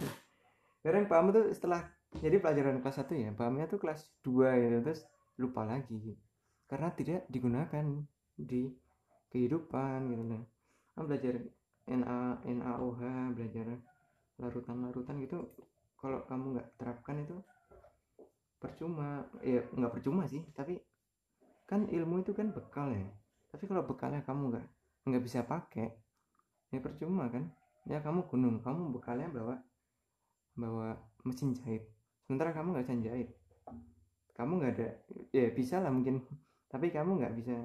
Kadang 0.84 1.08
paham 1.08 1.32
tuh 1.36 1.52
setelah 1.52 1.84
jadi 2.18 2.40
pelajaran 2.40 2.80
kelas 2.80 3.04
1 3.04 3.12
ya 3.20 3.30
pahamnya 3.36 3.68
tuh 3.68 3.84
kelas 3.84 4.08
2 4.24 4.48
ya 4.48 4.68
terus 4.84 5.04
lupa 5.40 5.68
lagi. 5.68 6.16
Karena 6.68 6.92
tidak 6.96 7.28
digunakan 7.28 7.86
di 8.38 8.72
kehidupan 9.32 10.14
gitu 10.14 10.24
nah 10.24 10.44
kan 10.98 11.04
belajar 11.06 11.36
NA 11.88 12.42
NaOH 12.42 13.02
belajar 13.38 13.68
larutan-larutan 14.42 15.18
gitu 15.22 15.52
kalau 15.98 16.26
kamu 16.30 16.58
nggak 16.58 16.70
terapkan 16.78 17.18
itu 17.22 17.38
percuma. 18.58 19.26
Ya 19.42 19.62
nggak 19.74 19.94
percuma 19.94 20.26
sih 20.26 20.42
tapi 20.54 20.82
kan 21.68 21.86
ilmu 21.88 22.24
itu 22.24 22.32
kan 22.34 22.52
bekal 22.52 22.92
ya. 22.92 23.08
Tapi 23.52 23.64
kalau 23.68 23.84
bekalnya 23.86 24.24
kamu 24.24 24.54
nggak 24.56 24.66
nggak 25.08 25.24
bisa 25.24 25.44
pakai 25.48 25.88
ya 26.74 26.80
percuma 26.82 27.30
kan. 27.32 27.48
Ya 27.88 28.04
kamu 28.04 28.28
gunung 28.28 28.60
kamu 28.60 28.92
bekalnya 28.92 29.32
bawa 29.32 29.56
bawa 30.58 30.98
mesin 31.24 31.56
jahit. 31.56 31.88
Sementara 32.28 32.52
kamu 32.52 32.76
nggak 32.76 32.86
bisa 32.88 32.98
jahit. 33.08 33.30
Kamu 34.36 34.52
nggak 34.60 34.74
ada 34.76 34.88
ya 35.32 35.48
bisa 35.54 35.80
lah 35.80 35.94
mungkin. 35.94 36.24
Tapi 36.68 36.92
kamu 36.92 37.24
nggak 37.24 37.34
bisa 37.40 37.56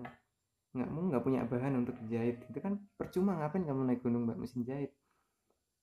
nggak 0.72 0.88
mau 0.88 1.05
nggak 1.11 1.24
punya 1.24 1.40
bahan 1.44 1.85
untuk 1.85 1.96
jahit. 2.09 2.40
Itu 2.48 2.59
kan 2.62 2.78
percuma 2.96 3.37
ngapain 3.37 3.66
kamu 3.66 3.81
naik 3.88 4.00
gunung 4.00 4.24
buat 4.24 4.38
mesin 4.38 4.64
jahit? 4.64 4.94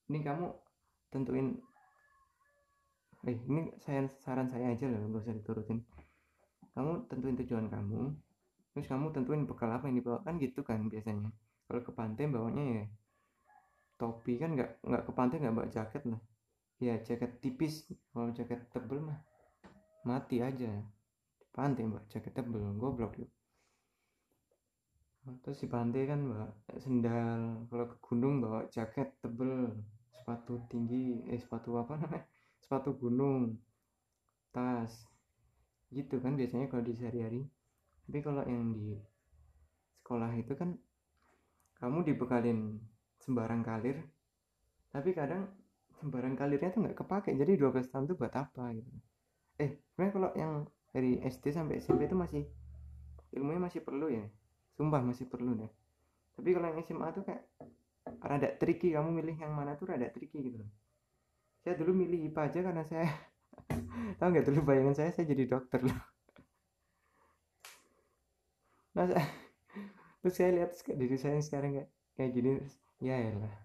Ini 0.10 0.26
kamu 0.26 0.50
tentuin 1.13 1.62
eh 3.27 3.36
ini 3.36 3.67
saya 3.84 4.08
saran 4.23 4.47
saya 4.47 4.71
aja 4.71 4.88
loh 4.88 4.99
nggak 5.12 5.23
usah 5.27 5.36
diturutin. 5.36 5.79
Kamu 6.71 7.12
tentuin 7.12 7.36
tujuan 7.43 7.67
kamu 7.67 8.15
terus 8.71 8.86
kamu 8.88 9.12
tentuin 9.12 9.43
bekal 9.43 9.67
apa 9.75 9.91
yang 9.91 9.99
dibawa. 9.99 10.23
Kan 10.23 10.39
gitu 10.39 10.63
kan 10.63 10.88
biasanya. 10.88 11.32
Kalau 11.67 11.82
ke 11.84 11.91
pantai 11.91 12.25
bawanya 12.32 12.63
ya 12.63 12.84
topi 13.99 14.39
kan 14.39 14.55
nggak 14.55 14.79
nggak 14.88 15.03
ke 15.03 15.12
pantai 15.12 15.38
nggak 15.43 15.55
bawa 15.58 15.67
jaket 15.67 16.03
lah. 16.08 16.21
Ya 16.79 16.95
jaket 17.03 17.43
tipis 17.43 17.91
kalau 18.15 18.32
jaket 18.32 18.63
tebel 18.71 19.03
mah. 19.03 19.19
Mati 20.08 20.39
aja. 20.39 20.71
Pantai 21.51 21.91
mbak 21.91 22.08
jaket 22.08 22.32
tebel 22.32 22.63
goblok 22.79 23.19
yuk. 23.19 23.32
Terus 25.43 25.60
si 25.60 25.67
pantai 25.67 26.08
kan 26.08 26.23
bawa 26.23 26.47
sendal 26.79 27.67
kalau 27.67 27.86
ke 27.91 27.95
gunung 27.99 28.39
bawa 28.39 28.71
jaket 28.71 29.12
tebel 29.19 29.75
sepatu 30.15 30.63
tinggi 30.71 31.27
eh 31.27 31.38
sepatu 31.41 31.75
apa 31.75 31.99
namanya 31.99 32.29
sepatu 32.69 32.93
gunung 32.93 33.58
tas 34.53 34.93
gitu 35.89 36.21
kan 36.21 36.38
biasanya 36.38 36.69
kalau 36.69 36.86
di 36.86 36.93
sehari-hari. 36.93 37.41
Tapi 38.05 38.21
kalau 38.21 38.45
yang 38.45 38.77
di 38.77 38.93
sekolah 40.05 40.38
itu 40.38 40.53
kan 40.53 40.77
kamu 41.82 42.13
dibekalin 42.13 42.77
sembarang 43.25 43.65
kalir 43.65 43.97
tapi 44.93 45.17
kadang 45.17 45.49
sembarang 45.97 46.38
kalirnya 46.38 46.69
tuh 46.69 46.86
nggak 46.86 46.97
kepake 47.01 47.34
jadi 47.34 47.58
12 47.58 47.89
tahun 47.89 48.05
tuh 48.05 48.17
buat 48.21 48.38
apa 48.38 48.69
gitu. 48.77 48.89
Eh 49.58 49.82
sebenarnya 49.89 50.13
kalau 50.13 50.29
yang 50.38 50.53
dari 50.93 51.17
SD 51.25 51.49
sampai 51.49 51.82
SMP 51.82 52.05
itu 52.05 52.13
masih 52.13 52.45
ilmunya 53.34 53.65
masih 53.65 53.82
perlu 53.82 54.13
ya 54.13 54.29
sumpah 54.77 55.01
masih 55.01 55.25
perlu 55.25 55.58
deh. 55.58 55.73
Tapi 56.38 56.53
kalau 56.53 56.69
yang 56.69 56.86
SMA 56.86 57.08
tuh 57.17 57.25
kayak 57.25 57.49
rada 58.21 58.49
tricky 58.62 58.93
kamu 58.93 59.10
milih 59.10 59.41
yang 59.41 59.58
mana 59.58 59.73
tuh 59.73 59.89
rada 59.89 60.05
tricky 60.13 60.53
gitu 60.53 60.62
saya 61.60 61.76
dulu 61.76 61.91
milih 61.91 62.32
IPA 62.32 62.41
aja 62.48 62.60
karena 62.63 62.84
saya 62.88 63.08
tahu 64.19 64.28
nggak 64.32 64.48
dulu 64.48 64.60
bayangan 64.63 64.95
saya 64.95 65.10
saya 65.12 65.28
jadi 65.28 65.43
dokter 65.48 65.84
loh. 65.84 66.00
Nah 68.95 69.06
terus 70.24 70.36
saya 70.36 70.56
lihat 70.56 70.72
diri 70.95 71.17
saya 71.19 71.39
sekarang 71.43 71.76
kayak 71.76 71.89
kayak 72.15 72.32
gini 72.36 72.52
ya 73.04 73.15
lah 73.36 73.56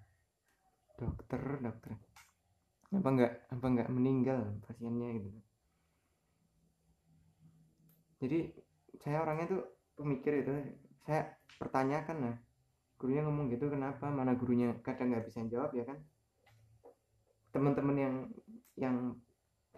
dokter 0.99 1.43
dokter. 1.63 1.93
Apa 2.95 3.09
enggak 3.11 3.33
apa 3.51 3.67
enggak 3.67 3.89
meninggal 3.91 4.41
pasiennya 4.67 5.09
gitu. 5.19 5.41
Jadi 8.23 8.39
saya 9.03 9.27
orangnya 9.27 9.47
tuh 9.59 9.63
pemikir 9.99 10.47
itu 10.47 10.55
saya 11.07 11.35
pertanyakan 11.59 12.17
lah. 12.31 12.37
Gurunya 12.95 13.27
ngomong 13.27 13.51
gitu 13.51 13.67
kenapa? 13.71 14.07
Mana 14.11 14.39
gurunya? 14.39 14.79
Kadang 14.87 15.11
nggak 15.11 15.27
bisa 15.27 15.43
jawab 15.51 15.75
ya 15.75 15.83
kan 15.83 15.99
teman-teman 17.55 17.97
yang 17.97 18.15
yang 18.75 18.97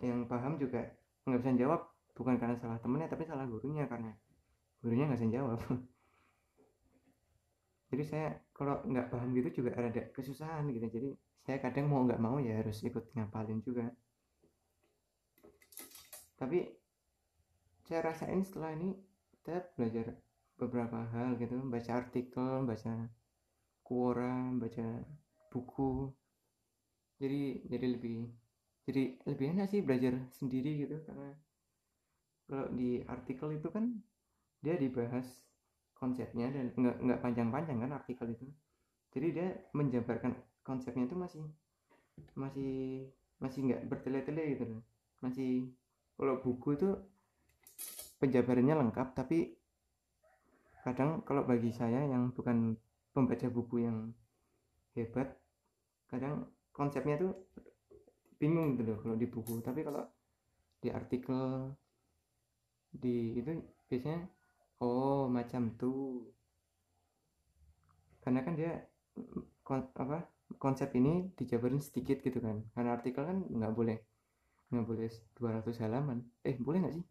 yang 0.01 0.25
paham 0.25 0.57
juga 0.57 0.81
nggak 1.29 1.41
bisa 1.45 1.53
jawab 1.61 1.81
bukan 2.17 2.41
karena 2.41 2.57
salah 2.57 2.81
temennya 2.81 3.13
tapi 3.13 3.29
salah 3.29 3.45
gurunya 3.45 3.85
karena 3.85 4.17
gurunya 4.81 5.05
nggak 5.05 5.21
bisa 5.21 5.37
jawab. 5.37 5.61
Jadi 7.93 8.03
saya 8.03 8.29
kalau 8.57 8.81
nggak 8.89 9.13
paham 9.13 9.37
gitu 9.37 9.63
juga 9.63 9.77
ada 9.77 10.03
kesusahan 10.17 10.65
gitu. 10.73 10.89
Jadi 10.89 11.09
saya 11.45 11.61
kadang 11.61 11.93
mau 11.93 12.03
nggak 12.03 12.19
mau 12.19 12.41
ya 12.41 12.65
harus 12.65 12.81
ikut 12.83 13.13
ngapalin 13.13 13.61
juga. 13.61 13.93
Tapi 16.41 16.73
saya 17.87 18.03
rasain 18.03 18.43
setelah 18.43 18.75
ini 18.75 18.97
saya 19.45 19.63
belajar 19.77 20.17
beberapa 20.57 21.05
hal 21.13 21.37
gitu. 21.37 21.61
Baca 21.69 21.91
artikel 22.01 22.65
baca 22.65 23.13
quora 23.87 24.51
baca 24.57 25.05
buku 25.53 26.11
jadi 27.17 27.65
jadi 27.67 27.87
lebih 27.97 28.29
jadi 28.87 29.03
lebih 29.27 29.47
enak 29.57 29.67
sih 29.73 29.81
belajar 29.83 30.15
sendiri 30.37 30.87
gitu 30.87 31.01
karena 31.09 31.35
kalau 32.47 32.71
di 32.71 33.03
artikel 33.11 33.59
itu 33.59 33.69
kan 33.73 33.91
dia 34.63 34.79
dibahas 34.79 35.27
konsepnya 35.99 36.53
dan 36.55 36.71
nggak 36.77 36.97
nggak 37.03 37.21
panjang-panjang 37.25 37.83
kan 37.83 37.91
artikel 37.99 38.31
itu. 38.31 38.47
Jadi 39.11 39.27
dia 39.35 39.49
menjabarkan 39.75 40.39
konsepnya 40.63 41.11
itu 41.11 41.17
masih 41.19 41.43
masih 42.37 42.75
masih 43.39 43.61
nggak 43.69 43.83
bertele-tele 43.93 44.43
gitu 44.57 44.65
masih 45.21 45.69
kalau 46.17 46.41
buku 46.41 46.77
itu 46.77 46.89
penjabarannya 48.17 48.75
lengkap 48.81 49.13
tapi 49.13 49.57
kadang 50.81 51.21
kalau 51.29 51.45
bagi 51.45 51.73
saya 51.75 52.09
yang 52.09 52.33
bukan 52.33 52.79
pembaca 53.13 53.49
buku 53.53 53.85
yang 53.85 54.17
hebat 54.97 55.37
kadang 56.09 56.49
konsepnya 56.77 57.17
tuh 57.17 57.33
bingung 58.37 58.77
gitu 58.77 58.93
loh 58.93 58.99
kalau 59.01 59.17
di 59.17 59.27
buku. 59.33 59.65
Tapi 59.65 59.81
kalau 59.81 60.05
di 60.77 60.89
artikel 60.93 61.73
di 62.93 63.41
itu 63.41 63.53
biasanya 63.89 64.29
oh 64.85 65.25
macam 65.33 65.73
tuh 65.81 66.29
karena 68.21 68.41
kan 68.45 68.55
dia 68.61 68.73
kon, 69.65 69.81
apa 69.97 70.29
konsep 70.61 70.93
ini 71.01 71.33
dijabarin 71.39 71.81
sedikit 71.81 72.21
gitu 72.21 72.45
kan. 72.45 72.61
Karena 72.77 73.01
artikel 73.01 73.25
kan 73.25 73.41
nggak 73.49 73.73
boleh 73.73 73.97
nggak 74.69 74.87
boleh 74.87 75.09
200 75.41 75.81
halaman. 75.81 76.19
Eh 76.45 76.61
boleh 76.61 76.79
nggak 76.85 76.95
sih? 77.01 77.05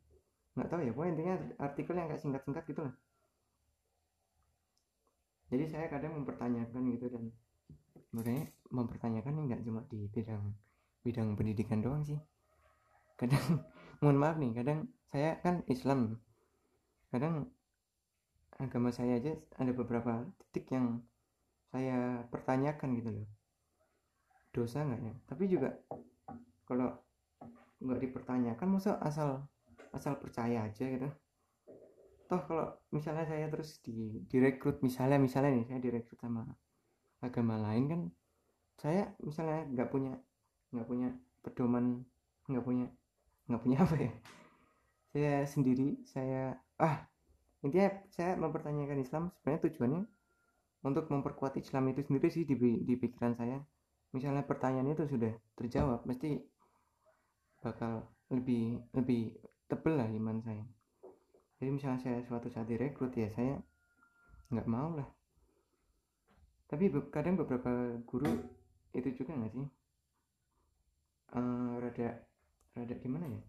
Nggak 0.55 0.69
tahu 0.69 0.81
ya 0.85 0.91
pokoknya 0.93 1.11
intinya 1.17 1.35
artikel 1.65 1.93
yang 1.97 2.07
kayak 2.11 2.21
singkat-singkat 2.21 2.63
gitu 2.69 2.81
lah. 2.85 2.95
Jadi 5.45 5.65
saya 5.69 5.87
kadang 5.89 6.13
mempertanyakan 6.21 6.83
gitu 6.97 7.05
dan 7.09 7.23
sebenarnya 8.15 8.47
mempertanyakan 8.71 9.43
nggak 9.43 9.61
cuma 9.67 9.83
di 9.91 10.07
bidang 10.07 10.55
bidang 11.03 11.35
pendidikan 11.35 11.83
doang 11.83 12.07
sih. 12.07 12.15
Kadang 13.19 13.43
mohon 13.99 14.15
maaf 14.15 14.39
nih 14.39 14.55
kadang 14.55 14.87
saya 15.11 15.35
kan 15.43 15.67
Islam. 15.67 16.15
Kadang 17.11 17.51
agama 18.55 18.87
saya 18.95 19.19
aja 19.19 19.35
ada 19.59 19.75
beberapa 19.75 20.23
titik 20.39 20.71
yang 20.71 21.03
saya 21.75 22.23
pertanyakan 22.31 22.95
gitu 23.03 23.09
loh. 23.11 23.27
Dosa 24.55 24.87
nggak 24.87 25.01
ya? 25.03 25.13
Tapi 25.27 25.43
juga 25.51 25.75
kalau 26.63 26.95
nggak 27.83 27.99
dipertanyakan 27.99 28.79
masa 28.79 28.95
asal 29.03 29.43
asal 29.91 30.15
percaya 30.23 30.63
aja 30.63 30.87
gitu. 30.87 31.11
Toh 32.31 32.41
kalau 32.47 32.79
misalnya 32.95 33.27
saya 33.27 33.51
terus 33.51 33.83
di 33.83 34.23
direkrut 34.31 34.79
misalnya 34.79 35.19
misalnya 35.19 35.51
nih 35.59 35.67
saya 35.67 35.83
direkrut 35.83 36.15
sama 36.23 36.47
agama 37.23 37.55
lain 37.59 37.83
kan 37.87 38.01
saya 38.79 39.15
misalnya 39.23 39.63
nggak 39.71 39.89
punya 39.91 40.13
nggak 40.75 40.87
punya 40.87 41.09
pedoman 41.41 42.03
nggak 42.51 42.65
punya 42.65 42.87
nggak 43.47 43.61
punya 43.61 43.77
apa 43.85 43.95
ya? 43.97 44.11
Saya 45.15 45.35
sendiri 45.47 46.03
saya 46.03 46.59
ah 46.81 47.07
intinya 47.63 47.89
saya 48.11 48.35
mempertanyakan 48.35 48.99
Islam 48.99 49.23
sebenarnya 49.39 49.61
tujuannya 49.69 50.01
untuk 50.85 51.09
memperkuat 51.09 51.57
Islam 51.57 51.89
itu 51.89 52.05
sendiri 52.05 52.27
sih 52.29 52.43
di, 52.45 52.55
di 52.55 52.93
pikiran 52.99 53.33
saya. 53.33 53.57
Misalnya 54.13 54.45
pertanyaan 54.45 54.93
itu 54.93 55.07
sudah 55.09 55.33
terjawab 55.57 56.05
mesti 56.05 56.39
bakal 57.63 58.05
lebih 58.29 58.85
lebih 58.93 59.33
tebel 59.65 59.97
lah 59.97 60.09
iman 60.11 60.37
saya. 60.45 60.61
Jadi 61.57 61.69
misalnya 61.71 61.99
saya 62.03 62.19
suatu 62.27 62.51
saat 62.51 62.69
direkrut 62.69 63.15
ya 63.17 63.31
saya 63.33 63.57
nggak 64.53 64.67
mau 64.69 64.93
lah 64.93 65.09
tapi 66.65 66.89
kadang 67.13 67.37
beberapa 67.37 68.01
guru 68.09 68.41
itu 68.97 69.09
juga 69.13 69.37
nggak 69.37 69.53
sih? 69.53 69.67
Uh, 71.35 71.77
rada 71.77 72.25
rada 72.73 72.95
gimana 72.97 73.25
ya? 73.29 73.41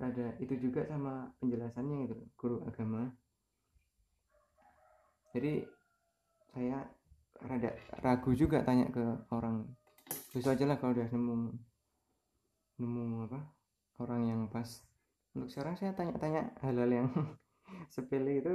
Rada 0.00 0.26
itu 0.40 0.54
juga 0.56 0.88
sama 0.88 1.28
penjelasannya 1.42 2.08
gitu 2.08 2.24
guru 2.40 2.56
agama. 2.64 3.12
Jadi 5.34 5.66
saya 6.54 6.86
rada 7.44 7.70
ragu 8.00 8.30
juga 8.32 8.64
tanya 8.64 8.88
ke 8.88 9.04
orang. 9.34 9.68
Bisa 10.32 10.54
aja 10.54 10.64
lah 10.64 10.78
kalau 10.78 10.94
udah 10.94 11.08
nemu 11.10 11.34
nemu 12.78 13.04
apa 13.28 13.40
orang 14.00 14.22
yang 14.24 14.40
pas. 14.48 14.80
Untuk 15.34 15.50
sekarang 15.50 15.74
saya 15.74 15.92
tanya-tanya 15.92 16.54
hal-hal 16.62 16.90
yang 16.90 17.08
sepele 17.94 18.38
itu 18.38 18.54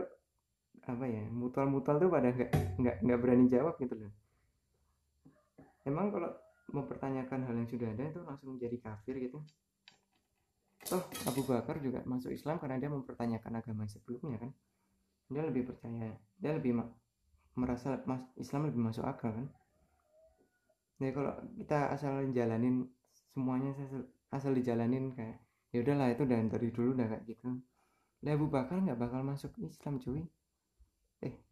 apa 0.85 1.05
ya 1.05 1.23
mutual-mutual 1.27 1.99
tuh 1.99 2.09
pada 2.11 2.31
nggak 2.31 2.51
nggak 2.79 2.95
nggak 3.03 3.19
berani 3.19 3.45
jawab 3.51 3.75
gitu 3.81 3.95
loh. 3.97 4.13
Emang 5.83 6.13
kalau 6.13 6.31
mempertanyakan 6.69 7.49
hal 7.49 7.55
yang 7.57 7.69
sudah 7.69 7.89
ada 7.89 8.03
itu 8.05 8.21
langsung 8.21 8.55
jadi 8.61 8.77
kafir 8.77 9.17
gitu. 9.17 9.41
Toh 10.85 11.03
Abu 11.27 11.43
Bakar 11.43 11.81
juga 11.83 12.05
masuk 12.07 12.31
Islam 12.31 12.61
karena 12.61 12.79
dia 12.79 12.89
mempertanyakan 12.93 13.51
agama 13.59 13.83
sebelumnya 13.89 14.39
kan. 14.39 14.51
Dia 15.29 15.43
lebih 15.45 15.69
percaya 15.69 16.15
dia 16.39 16.51
lebih 16.55 16.77
merasa 17.57 17.99
mas, 18.07 18.23
Islam 18.39 18.71
lebih 18.71 18.79
masuk 18.79 19.03
akal 19.03 19.35
kan. 19.35 19.47
Jadi 20.99 21.11
kalau 21.15 21.33
kita 21.59 21.91
asal 21.95 22.23
jalanin 22.31 22.87
semuanya 23.31 23.75
asal 24.29 24.51
dijalanin 24.51 25.15
kayak 25.15 25.39
ya 25.71 25.85
udahlah 25.85 26.11
itu 26.11 26.23
dan 26.25 26.49
dari 26.49 26.69
dulu 26.73 26.95
udah 26.95 27.07
kayak 27.07 27.23
gitu. 27.27 27.59
Lah 28.25 28.31
Abu 28.35 28.47
Bakar 28.51 28.83
nggak 28.83 28.99
bakal 28.99 29.21
masuk 29.23 29.51
Islam 29.63 29.99
cuy 29.99 30.23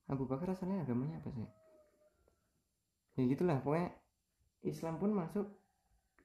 Abu 0.07 0.23
Bakar 0.23 0.55
asalnya 0.55 0.83
agamanya 0.87 1.19
apa 1.19 1.29
sih? 1.35 1.47
Ya 3.19 3.23
gitulah 3.27 3.59
pokoknya 3.59 3.91
Islam 4.63 4.95
pun 5.01 5.11
masuk 5.11 5.47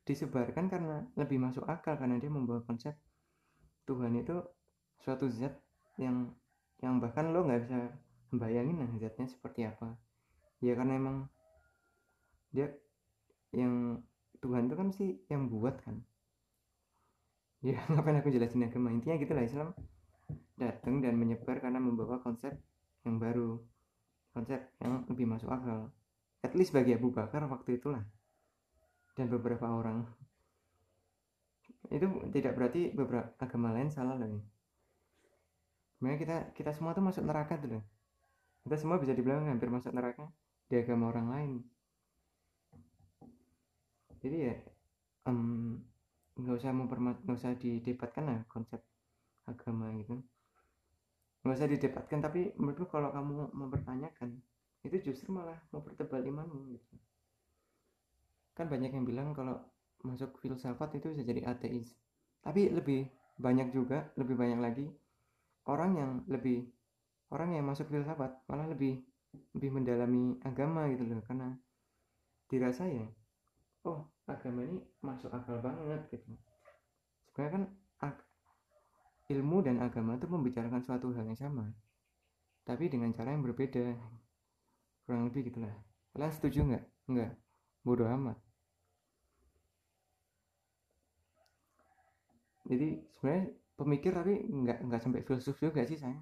disebarkan 0.07 0.67
karena 0.71 1.07
lebih 1.19 1.39
masuk 1.39 1.67
akal 1.67 1.95
karena 1.95 2.19
dia 2.19 2.31
membawa 2.31 2.63
konsep 2.67 2.95
Tuhan 3.87 4.19
itu 4.19 4.35
suatu 5.03 5.27
zat 5.31 5.59
yang 5.99 6.31
yang 6.83 6.99
bahkan 6.99 7.31
lo 7.31 7.47
nggak 7.47 7.63
bisa 7.67 7.79
bayangin 8.35 8.83
lah 8.83 8.91
zatnya 8.99 9.27
seperti 9.27 9.67
apa. 9.67 9.99
Ya 10.63 10.79
karena 10.79 10.99
emang 10.99 11.17
dia 12.55 12.71
yang 13.51 14.03
Tuhan 14.39 14.71
itu 14.71 14.75
kan 14.79 14.89
sih 14.95 15.11
yang 15.27 15.51
buat 15.51 15.79
kan. 15.83 16.03
Ya 17.63 17.79
ngapain 17.91 18.19
aku 18.19 18.31
jelasin 18.31 18.67
agama? 18.67 18.91
Intinya 18.95 19.19
gitulah 19.19 19.43
Islam 19.47 19.75
datang 20.59 21.03
dan 21.03 21.19
menyebar 21.19 21.59
karena 21.59 21.83
membawa 21.83 22.23
konsep 22.23 22.55
yang 23.03 23.19
baru 23.19 23.59
konsep 24.33 24.61
yang 24.81 25.05
lebih 25.09 25.29
masuk 25.29 25.49
akal. 25.53 25.93
At 26.43 26.57
least 26.59 26.75
bagi 26.75 26.97
Abu 26.97 27.13
Bakar 27.13 27.47
waktu 27.47 27.79
itulah. 27.79 28.03
Dan 29.15 29.29
beberapa 29.29 29.69
orang. 29.69 30.09
Itu 31.93 32.09
tidak 32.33 32.57
berarti 32.57 32.91
beberapa 32.91 33.37
agama 33.37 33.77
lain 33.77 33.93
salah 33.93 34.17
loh 34.17 34.41
Sebenarnya 35.99 36.19
kita 36.19 36.37
kita 36.57 36.71
semua 36.75 36.97
tuh 36.97 37.05
masuk 37.05 37.23
neraka 37.23 37.61
tuh 37.61 37.79
loh. 37.79 37.85
Kita 38.67 38.77
semua 38.81 38.99
bisa 38.99 39.15
dibilang 39.15 39.47
hampir 39.47 39.71
masuk 39.71 39.95
neraka 39.95 40.27
di 40.67 40.75
agama 40.81 41.13
orang 41.13 41.27
lain. 41.31 41.53
Jadi 44.19 44.37
ya 44.51 44.57
um, 45.29 45.79
nggak 46.39 46.57
usah 46.59 46.73
mempermat 46.73 47.17
nggak 47.23 47.39
usah 47.39 47.53
didebatkan 47.61 48.25
lah 48.25 48.39
konsep 48.49 48.81
agama 49.45 49.93
gitu 50.01 50.17
nggak 51.43 51.59
usah 51.59 51.71
didebatkan 51.71 52.19
tapi 52.23 52.55
menurutku 52.55 52.87
kalau 52.87 53.11
kamu 53.11 53.51
mempertanyakan 53.51 54.39
itu 54.83 55.11
justru 55.11 55.31
malah 55.31 55.59
mempertebal 55.75 56.23
imanmu 56.23 56.75
gitu. 56.75 56.95
Kan 58.55 58.67
banyak 58.71 58.95
yang 58.95 59.07
bilang 59.07 59.35
kalau 59.35 59.59
masuk 60.03 60.39
filsafat 60.43 60.99
itu 60.99 61.15
bisa 61.15 61.23
jadi 61.23 61.47
ateis. 61.47 61.95
Tapi 62.43 62.71
lebih 62.71 63.07
banyak 63.39 63.75
juga 63.75 64.11
lebih 64.19 64.35
banyak 64.39 64.61
lagi 64.63 64.87
orang 65.71 65.91
yang 65.99 66.11
lebih 66.27 66.67
orang 67.31 67.55
yang 67.59 67.65
masuk 67.67 67.91
filsafat 67.91 68.43
malah 68.51 68.67
lebih 68.71 69.03
lebih 69.55 69.71
mendalami 69.71 70.39
agama 70.43 70.91
gitu 70.91 71.07
loh. 71.07 71.23
Karena 71.27 71.55
dirasa 72.51 72.87
ya 72.87 73.07
oh 73.87 74.07
agama 74.31 74.63
ini 74.63 74.79
masuk 75.03 75.31
akal 75.31 75.59
banget 75.59 76.07
gitu. 76.11 76.31
Sebenarnya 77.31 77.51
kan 77.51 77.65
ilmu 79.31 79.63
dan 79.63 79.79
agama 79.79 80.19
itu 80.19 80.27
membicarakan 80.27 80.83
suatu 80.83 81.15
hal 81.15 81.29
yang 81.29 81.39
sama 81.39 81.71
tapi 82.63 82.91
dengan 82.91 83.15
cara 83.15 83.35
yang 83.35 83.43
berbeda 83.43 83.95
kurang 85.07 85.31
lebih 85.31 85.51
gitulah 85.51 85.75
kalian 86.13 86.33
setuju 86.33 86.59
nggak? 86.69 86.85
Nggak. 87.09 87.33
Bodoh 87.83 88.09
amat. 88.09 88.39
Jadi 92.69 93.03
sebenarnya 93.11 93.45
pemikir 93.75 94.13
tapi 94.15 94.35
nggak 94.47 94.79
nggak 94.87 95.03
sampai 95.03 95.25
filsuf 95.27 95.59
juga 95.59 95.83
sih 95.83 95.99
saya 95.99 96.15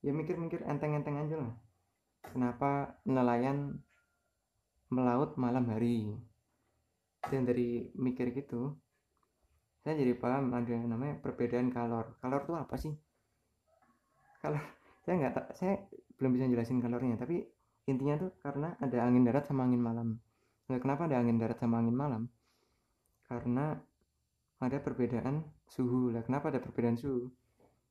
ya 0.00 0.10
mikir-mikir 0.14 0.64
enteng-enteng 0.64 1.20
aja 1.20 1.36
lah. 1.42 1.52
Kenapa 2.22 2.96
nelayan 3.04 3.82
melaut 4.88 5.36
malam 5.36 5.68
hari? 5.68 6.16
Dan 7.22 7.46
dari 7.46 7.92
mikir 7.94 8.34
gitu 8.34 8.81
saya 9.82 9.98
jadi 9.98 10.14
paham 10.14 10.54
ada 10.54 10.70
yang 10.70 10.86
namanya 10.86 11.18
perbedaan 11.18 11.74
kalor. 11.74 12.14
Kalor 12.22 12.46
itu 12.46 12.54
apa 12.54 12.74
sih? 12.78 12.94
Kalor 14.38 14.62
saya 15.02 15.14
nggak 15.18 15.58
saya 15.58 15.74
belum 16.18 16.38
bisa 16.38 16.46
jelasin 16.46 16.78
kalornya 16.78 17.18
tapi 17.18 17.42
intinya 17.90 18.14
tuh 18.14 18.30
karena 18.38 18.78
ada 18.78 19.02
angin 19.02 19.26
darat 19.26 19.44
sama 19.50 19.66
angin 19.66 19.82
malam. 19.82 20.22
Nah, 20.70 20.78
kenapa 20.78 21.10
ada 21.10 21.18
angin 21.18 21.42
darat 21.42 21.58
sama 21.58 21.82
angin 21.82 21.98
malam? 21.98 22.30
Karena 23.26 23.74
ada 24.62 24.78
perbedaan 24.78 25.42
suhu. 25.66 26.14
Lah 26.14 26.22
kenapa 26.22 26.54
ada 26.54 26.62
perbedaan 26.62 26.94
suhu? 26.94 27.26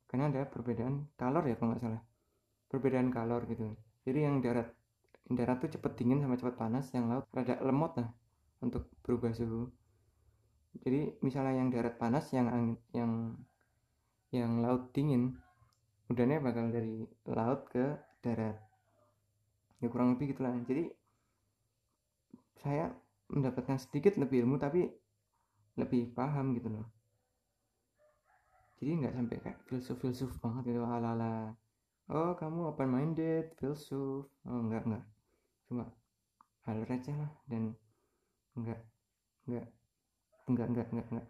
Karena 0.08 0.32
ada 0.32 0.48
perbedaan 0.48 1.12
kalor 1.20 1.44
ya 1.44 1.60
kalau 1.60 1.76
nggak 1.76 1.84
salah. 1.84 2.02
Perbedaan 2.72 3.12
kalor 3.12 3.44
gitu. 3.52 3.76
Jadi 4.08 4.20
yang 4.24 4.40
darat 4.40 4.72
darat 5.28 5.60
tuh 5.64 5.70
cepet 5.76 5.92
dingin 6.00 6.24
sama 6.24 6.36
cepet 6.40 6.56
panas 6.56 6.88
yang 6.96 7.08
laut 7.08 7.28
rada 7.32 7.60
lemot 7.64 7.96
lah 8.00 8.10
untuk 8.60 8.92
berubah 9.04 9.32
suhu 9.32 9.72
jadi 10.80 11.20
misalnya 11.20 11.60
yang 11.60 11.70
darat 11.70 12.00
panas 12.00 12.32
yang 12.32 12.48
yang 12.96 13.36
yang 14.32 14.64
laut 14.64 14.96
dingin 14.96 15.36
udahnya 16.08 16.40
bakal 16.40 16.72
dari 16.72 17.04
laut 17.28 17.68
ke 17.68 18.00
darat. 18.24 18.56
Ya 19.84 19.88
kurang 19.92 20.16
lebih 20.16 20.32
gitulah. 20.32 20.56
Jadi 20.64 20.88
saya 22.64 22.96
mendapatkan 23.28 23.80
sedikit 23.80 24.16
lebih 24.16 24.48
ilmu 24.48 24.56
tapi 24.62 24.88
lebih 25.76 26.16
paham 26.16 26.56
gitu 26.56 26.72
loh. 26.72 26.88
Jadi 28.80 28.92
nggak 29.04 29.14
sampai 29.14 29.38
kayak 29.44 29.60
filsuf-filsuf 29.68 30.42
banget 30.42 30.74
gitu 30.74 30.82
ala-ala 30.88 31.54
oh 32.12 32.36
kamu 32.36 32.76
open 32.76 32.90
minded 32.92 33.56
filsuf. 33.56 34.28
Oh 34.44 34.60
enggak 34.60 34.84
enggak 34.84 35.06
cuma 35.72 35.88
hal 36.68 36.84
receh 36.84 37.16
lah 37.16 37.32
dan 37.48 37.72
enggak 38.60 38.82
enggak 39.48 39.68
enggak 40.52 40.68
enggak 40.72 40.88
enggak 40.92 41.08
enggak. 41.08 41.28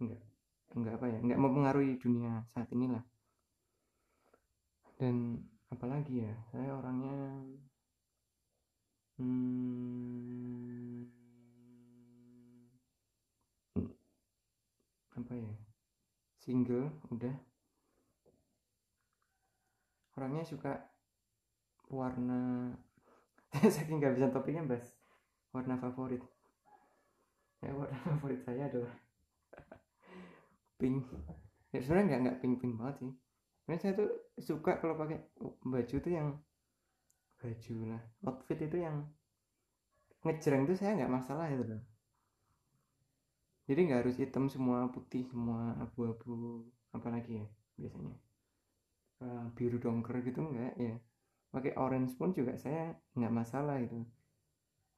Enggak 0.00 0.20
enggak 0.70 0.94
apa 0.96 1.06
ya 1.10 1.18
enggak 1.20 1.40
mempengaruhi 1.40 1.92
dunia 2.00 2.32
saat 2.56 2.68
inilah. 2.72 3.04
Dan 4.96 5.44
apalagi 5.68 6.24
ya 6.24 6.34
saya 6.50 6.70
orangnya 6.76 7.20
hmm, 9.20 11.04
apa 15.20 15.32
ya 15.36 15.52
single 16.40 16.88
udah. 17.12 17.36
Orangnya 20.16 20.44
suka 20.44 20.90
warna 21.90 22.70
saking 23.74 23.98
nggak 23.98 24.14
bisa 24.14 24.30
topiknya 24.30 24.62
bahas 24.62 24.86
warna 25.50 25.74
favorit 25.82 26.22
ya 27.60 27.72
warna 27.76 27.96
favorit 28.04 28.40
saya 28.44 28.68
adalah 28.68 28.94
pink. 30.80 31.04
Ya 31.70 31.78
sebenarnya 31.84 32.06
nggak 32.08 32.20
nggak 32.24 32.38
pink 32.40 32.54
pink 32.64 32.74
banget 32.80 32.96
sih. 33.04 33.12
Sebenarnya 33.62 33.82
saya 33.84 33.92
tuh 33.94 34.10
suka 34.40 34.72
kalau 34.80 34.96
pakai 34.96 35.18
baju 35.62 35.96
tuh 36.00 36.12
yang 36.12 36.28
baju 37.40 37.76
lah 37.88 38.02
outfit 38.28 38.60
itu 38.60 38.76
yang 38.84 39.08
ngejreng 40.24 40.68
tuh 40.68 40.76
saya 40.76 40.96
nggak 40.96 41.12
masalah 41.12 41.46
itu 41.52 41.64
loh. 41.64 41.82
Jadi 43.68 43.80
nggak 43.86 44.00
harus 44.02 44.16
hitam 44.18 44.50
semua 44.50 44.90
putih 44.90 45.22
semua 45.28 45.76
abu-abu 45.78 46.66
apalagi 46.96 47.44
ya 47.44 47.46
biasanya. 47.76 48.16
Uh, 49.20 49.52
biru 49.52 49.76
dongker 49.76 50.24
gitu 50.24 50.40
enggak 50.40 50.74
ya. 50.80 50.96
Pakai 51.52 51.76
orange 51.76 52.16
pun 52.16 52.32
juga 52.32 52.56
saya 52.56 52.96
nggak 53.14 53.34
masalah 53.34 53.76
itu 53.82 54.00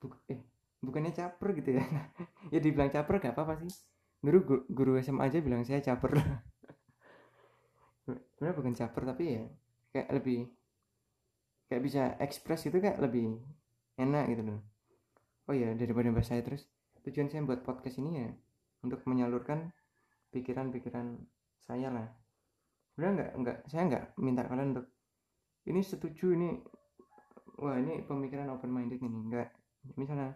Buk 0.03 0.19
eh 0.27 0.52
bukannya 0.83 1.15
caper 1.15 1.49
gitu 1.57 1.79
ya. 1.79 1.85
Ya 2.53 2.59
dibilang 2.59 2.91
caper 2.91 3.23
gak 3.23 3.39
apa-apa 3.39 3.63
sih. 3.65 3.73
Guru 4.21 4.67
guru 4.69 4.99
SMA 5.01 5.31
aja 5.31 5.39
bilang 5.39 5.63
saya 5.63 5.81
caper. 5.81 6.19
Sebenarnya 8.35 8.57
bukan 8.59 8.75
caper 8.75 9.03
tapi 9.15 9.25
ya 9.39 9.43
kayak 9.95 10.09
lebih 10.11 10.51
kayak 11.71 11.83
bisa 11.87 12.03
ekspres 12.19 12.67
itu 12.69 12.83
kayak 12.83 12.99
lebih 12.99 13.39
enak 13.97 14.29
gitu 14.35 14.43
loh. 14.43 14.61
Oh 15.49 15.55
ya 15.55 15.71
daripada 15.73 16.11
bahasa 16.11 16.37
saya 16.37 16.43
terus. 16.43 16.67
Tujuan 17.03 17.31
saya 17.31 17.43
buat 17.43 17.67
podcast 17.67 17.99
ini 17.99 18.11
ya 18.27 18.31
untuk 18.83 19.03
menyalurkan 19.07 19.71
pikiran-pikiran 20.35 21.19
saya 21.63 21.89
lah. 21.91 22.09
Sebenarnya 22.93 23.15
nggak 23.15 23.31
nggak 23.41 23.59
saya 23.71 23.83
nggak 23.89 24.05
minta 24.19 24.43
kalian 24.47 24.75
untuk 24.77 24.87
ini 25.67 25.81
setuju 25.83 26.35
ini 26.35 26.59
wah 27.63 27.79
ini 27.79 28.03
pemikiran 28.03 28.51
open 28.51 28.71
minded 28.75 28.99
ini 28.99 29.19
enggak 29.31 29.49
misalnya 29.95 30.35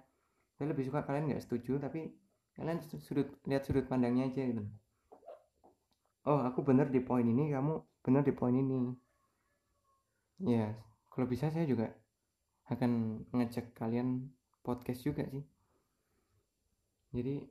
saya 0.56 0.72
lebih 0.72 0.88
suka 0.88 1.04
kalian 1.04 1.28
nggak 1.28 1.44
setuju 1.44 1.76
tapi 1.76 2.08
kalian 2.56 2.80
sudut 2.80 3.28
lihat 3.44 3.68
sudut 3.68 3.84
pandangnya 3.84 4.32
aja 4.32 4.42
gitu. 4.48 4.64
Oh 6.26 6.40
aku 6.42 6.64
bener 6.64 6.88
di 6.88 7.04
poin 7.04 7.22
ini 7.22 7.52
kamu 7.52 7.84
bener 8.00 8.24
di 8.24 8.32
poin 8.32 8.56
ini. 8.56 8.96
Ya 10.40 10.72
kalau 11.12 11.28
bisa 11.28 11.52
saya 11.52 11.68
juga 11.68 11.92
akan 12.72 13.22
ngecek 13.30 13.76
kalian 13.76 14.32
podcast 14.64 15.04
juga 15.04 15.28
sih. 15.28 15.44
Jadi 17.12 17.44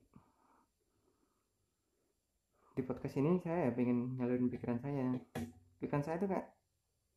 di 2.76 2.84
podcast 2.84 3.16
ini 3.16 3.40
saya 3.40 3.72
pengen 3.72 4.20
nyalurin 4.20 4.52
pikiran 4.52 4.82
saya. 4.82 5.16
Pikiran 5.80 6.04
saya 6.04 6.20
tuh 6.20 6.28
kayak 6.28 6.52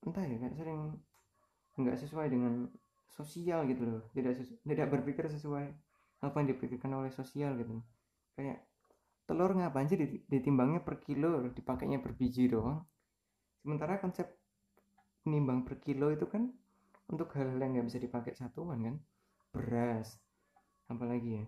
entah 0.06 0.22
ya 0.22 0.36
kayak 0.38 0.54
sering 0.54 0.94
nggak 1.78 1.98
sesuai 1.98 2.30
dengan 2.30 2.70
sosial 3.12 3.64
gitu 3.68 3.82
loh 3.84 4.02
tidak 4.12 4.40
tidak 4.64 4.86
berpikir 4.92 5.24
sesuai 5.28 5.66
apa 6.18 6.34
yang 6.42 6.48
dipikirkan 6.54 6.92
oleh 6.98 7.10
sosial 7.14 7.54
gitu 7.56 7.78
kayak 8.34 8.62
telur 9.28 9.52
ngapain 9.52 9.86
sih 9.86 9.98
ditimbangnya 10.26 10.80
per 10.80 10.98
kilo 11.04 11.52
dipakainya 11.52 12.00
per 12.00 12.16
biji 12.16 12.48
doang 12.48 12.80
sementara 13.60 14.00
konsep 14.00 14.26
nimbang 15.28 15.62
per 15.62 15.76
kilo 15.82 16.08
itu 16.08 16.24
kan 16.24 16.48
untuk 17.08 17.32
hal-hal 17.36 17.60
yang 17.60 17.76
nggak 17.76 17.86
bisa 17.92 17.98
dipakai 18.00 18.32
satuan 18.32 18.80
kan 18.80 18.96
beras 19.52 20.16
apalagi 20.88 21.42
ya 21.42 21.44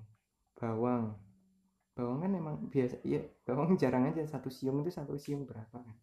bawang 0.61 1.17
bawang 1.97 2.19
kan 2.25 2.33
emang 2.37 2.57
biasa 2.69 3.01
ya 3.05 3.21
bawang 3.45 3.77
jarang 3.81 4.09
aja 4.09 4.25
satu 4.29 4.53
siung 4.53 4.85
itu 4.85 4.93
satu 4.93 5.17
siung 5.17 5.49
berapa 5.49 5.81
kan 5.81 5.97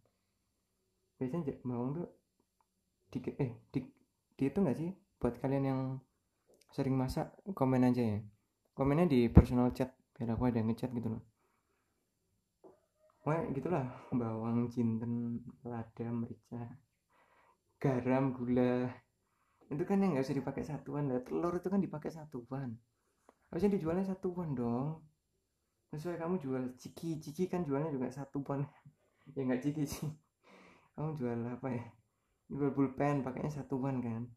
biasanya 1.17 1.58
bawang 1.65 2.02
tuh 2.02 2.08
di 3.13 3.20
eh 3.39 3.52
di, 3.74 3.80
di 4.38 4.43
itu 4.46 4.58
nggak 4.58 4.78
sih 4.78 4.89
buat 5.17 5.36
kalian 5.41 5.65
yang 5.65 5.82
sering 6.71 6.95
masak 6.95 7.34
komen 7.58 7.88
aja 7.89 8.03
ya 8.03 8.19
komennya 8.77 9.10
di 9.10 9.19
personal 9.34 9.73
chat 9.73 9.93
biar 10.13 10.34
aku 10.38 10.43
ada 10.49 10.62
ngechat 10.62 10.91
gitu 10.93 11.10
loh 11.17 11.23
Wah, 13.27 13.43
gitulah 13.51 13.84
bawang, 14.08 14.71
jinten, 14.71 15.43
lada, 15.67 16.08
merica, 16.15 16.63
garam, 17.75 18.32
gula. 18.32 18.88
Itu 19.67 19.84
kan 19.84 19.99
yang 19.99 20.15
nggak 20.15 20.23
usah 20.23 20.39
dipakai 20.39 20.63
satuan 20.63 21.12
lah. 21.12 21.19
Telur 21.27 21.51
itu 21.60 21.67
kan 21.67 21.84
dipakai 21.84 22.08
satuan. 22.08 22.80
Harusnya 23.51 23.75
dijualnya 23.75 24.08
satuan 24.08 24.56
dong 24.56 25.03
sesuai 25.95 26.19
kamu 26.19 26.36
jual 26.43 26.63
ciki 26.75 27.23
ciki 27.23 27.47
kan 27.47 27.63
jualnya 27.63 27.95
juga 27.95 28.12
satu 28.12 28.43
pon 28.43 28.60
ya 29.36 29.41
nggak 29.47 29.63
ciki 29.63 29.84
sih 29.88 30.10
kamu 30.99 31.15
jual 31.15 31.39
apa 31.47 31.67
ya 31.71 31.86
jual 32.51 32.71
pulpen 32.75 33.23
pakainya 33.23 33.51
satuan 33.56 34.03
kan 34.03 34.27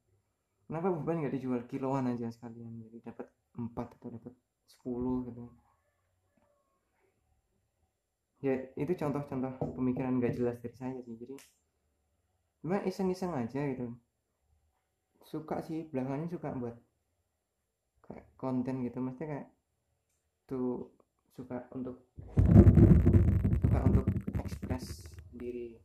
kenapa 0.71 0.95
pulpen 0.95 1.27
nggak 1.27 1.35
dijual? 1.35 1.67
Kiloan 1.67 2.07
aja 2.15 2.31
sekalian. 2.31 2.79
Jadi 2.87 3.03
dapat 3.03 3.27
empat 3.59 3.99
atau 3.99 4.15
dapat 4.15 4.35
sepuluh 4.71 5.27
gitu. 5.27 5.51
Ya 8.41 8.55
itu 8.79 8.93
contoh-contoh 8.95 9.53
pemikiran 9.77 10.23
gak 10.23 10.39
jelas 10.39 10.57
dari 10.63 10.77
saya 10.79 10.99
sih. 11.03 11.19
Jadi 11.19 11.37
cuma 12.63 12.79
iseng-iseng 12.87 13.35
aja 13.35 13.61
gitu. 13.67 13.99
Suka 15.27 15.59
sih 15.61 15.91
belakangnya 15.91 16.31
suka 16.31 16.55
buat 16.55 16.79
kayak 18.07 18.31
konten 18.39 18.87
gitu. 18.87 19.03
Maksudnya 19.03 19.29
kayak 19.29 19.49
tuh 20.47 20.95
suka 21.35 21.67
untuk 21.75 22.07
suka 23.61 23.79
untuk 23.91 24.07
ekspres 24.39 25.05
diri 25.35 25.77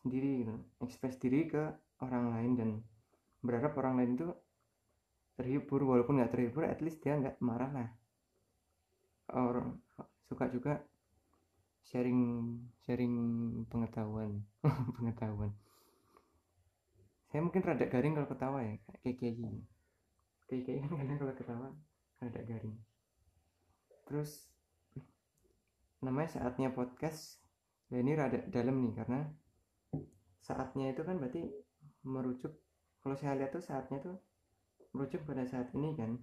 sendiri 0.00 0.46
gitu. 0.46 0.54
Ekspres 0.86 1.18
diri 1.18 1.50
ke 1.50 1.68
orang 2.00 2.32
lain 2.32 2.52
dan 2.54 2.70
berharap 3.44 3.72
orang 3.78 3.94
lain 4.02 4.12
itu 4.18 4.28
terhibur 5.38 5.86
walaupun 5.86 6.18
nggak 6.18 6.34
terhibur 6.34 6.66
at 6.66 6.82
least 6.82 6.98
dia 7.02 7.14
nggak 7.14 7.38
marah 7.38 7.70
lah. 7.70 7.88
Orang 9.30 9.78
suka 10.26 10.50
juga 10.50 10.82
sharing 11.88 12.20
sharing 12.84 13.14
pengetahuan 13.70 14.44
pengetahuan. 14.98 15.52
Saya 17.28 17.44
mungkin 17.44 17.60
rada 17.60 17.86
garing 17.86 18.16
kalau 18.16 18.28
ketawa 18.28 18.58
ya 18.64 18.74
kayak 19.04 19.16
kayak 19.20 19.34
gini. 19.36 19.60
Kayak 20.48 20.62
kayak 20.64 20.78
kan 20.84 20.92
kadang 20.96 21.18
kalau 21.20 21.34
ketawa 21.36 21.68
rada 22.18 22.42
garing. 22.44 22.76
Terus 24.08 24.48
namanya 26.02 26.40
saatnya 26.40 26.72
podcast. 26.72 27.40
Ya 27.88 28.04
ini 28.04 28.12
rada 28.12 28.44
dalam 28.52 28.84
nih 28.84 28.92
karena 28.96 29.20
saatnya 30.44 30.92
itu 30.92 31.04
kan 31.04 31.16
berarti 31.16 31.48
merujuk 32.04 32.52
kalau 33.02 33.14
saya 33.14 33.38
lihat 33.38 33.54
tuh 33.54 33.62
saatnya 33.62 33.98
tuh 34.02 34.16
merujuk 34.92 35.22
pada 35.24 35.44
saat 35.46 35.70
ini 35.76 35.94
kan. 35.94 36.18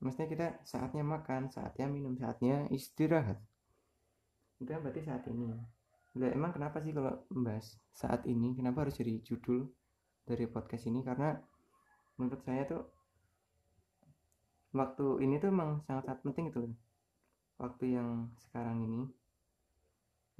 Maksudnya 0.00 0.28
kita 0.32 0.46
saatnya 0.64 1.04
makan 1.04 1.52
saatnya 1.52 1.86
minum 1.90 2.16
saatnya 2.16 2.64
istirahat. 2.72 3.36
Itu 4.56 4.70
kan 4.72 4.80
berarti 4.80 5.04
saat 5.04 5.28
ini. 5.28 5.52
Lah, 6.16 6.30
emang 6.32 6.56
kenapa 6.56 6.80
sih 6.80 6.96
kalau 6.96 7.20
membahas 7.28 7.76
saat 7.92 8.24
ini? 8.24 8.56
Kenapa 8.56 8.88
harus 8.88 8.96
jadi 8.96 9.20
judul 9.20 9.68
dari 10.24 10.48
podcast 10.48 10.88
ini? 10.88 11.04
Karena 11.04 11.36
menurut 12.16 12.40
saya 12.42 12.64
tuh 12.64 12.82
waktu 14.72 15.06
ini 15.20 15.36
tuh 15.36 15.52
emang 15.52 15.84
sangat-sangat 15.84 16.20
penting 16.24 16.44
itu 16.48 16.58
loh. 16.64 16.74
Waktu 17.60 17.84
yang 17.92 18.32
sekarang 18.48 18.80
ini. 18.88 19.02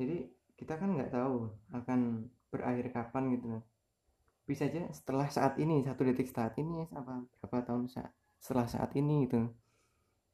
Jadi 0.01 0.17
kita 0.57 0.81
kan 0.81 0.97
nggak 0.97 1.13
tahu 1.13 1.53
akan 1.77 2.25
berakhir 2.49 2.89
kapan 2.97 3.37
gitu 3.37 3.47
loh 3.57 3.65
bisa 4.51 4.67
aja 4.67 4.83
setelah 4.91 5.31
saat 5.31 5.55
ini 5.63 5.87
satu 5.87 6.03
detik 6.03 6.27
saat 6.27 6.59
ini 6.59 6.83
apa 6.91 7.23
berapa 7.39 7.71
tahun 7.71 7.87
saat 7.87 8.11
setelah 8.43 8.67
saat 8.67 8.91
ini 8.99 9.31
gitu. 9.31 9.47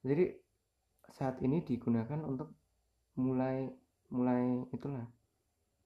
Jadi 0.00 0.32
saat 1.12 1.36
ini 1.44 1.60
digunakan 1.60 2.16
untuk 2.24 2.56
mulai 3.20 3.68
mulai 4.08 4.64
itulah 4.72 5.04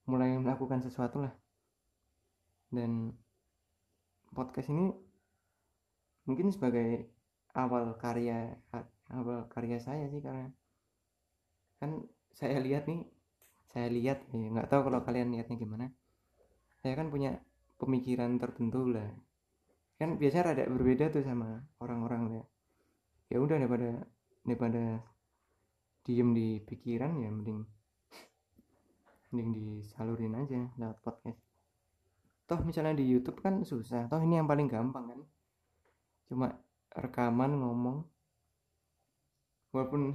mulai 0.07 0.39
melakukan 0.39 0.79
sesuatu 0.79 1.27
lah. 1.27 1.35
Dan 2.71 3.11
podcast 4.31 4.71
ini 4.71 4.95
mungkin 6.23 6.55
sebagai 6.55 7.11
awal 7.51 7.99
karya 7.99 8.55
awal 9.11 9.51
karya 9.51 9.75
saya 9.83 10.07
sih 10.07 10.23
karena 10.23 10.47
kan 11.83 11.99
saya 12.31 12.63
lihat 12.63 12.87
nih 12.87 13.03
saya 13.75 13.91
lihat 13.91 14.23
ya 14.31 14.47
nggak 14.55 14.71
tahu 14.71 14.87
kalau 14.87 15.03
kalian 15.03 15.35
lihatnya 15.35 15.59
gimana. 15.59 15.91
Saya 16.79 16.95
kan 16.95 17.11
punya 17.11 17.43
pemikiran 17.81 18.37
tertentu 18.37 18.85
lah. 18.85 19.09
Kan 19.97 20.21
biasanya 20.21 20.53
rada 20.53 20.63
berbeda 20.69 21.09
tuh 21.09 21.25
sama 21.25 21.65
orang-orang 21.81 22.21
ya 22.37 22.43
ya 23.31 23.39
udah 23.39 23.55
daripada 23.63 23.89
daripada 24.43 24.83
diem 26.03 26.35
di 26.35 26.59
pikiran 26.59 27.15
ya 27.23 27.31
mending 27.31 27.63
mending 29.31 29.49
disalurin 29.55 30.35
aja 30.35 30.67
lewat 30.75 30.99
podcast. 30.99 31.39
Toh 32.43 32.59
misalnya 32.67 32.99
di 32.99 33.07
YouTube 33.07 33.39
kan 33.39 33.63
susah. 33.63 34.11
Toh 34.11 34.19
ini 34.19 34.35
yang 34.35 34.51
paling 34.51 34.67
gampang 34.67 35.07
kan. 35.07 35.21
Cuma 36.27 36.51
rekaman 36.91 37.55
ngomong. 37.55 38.03
Walaupun 39.71 40.11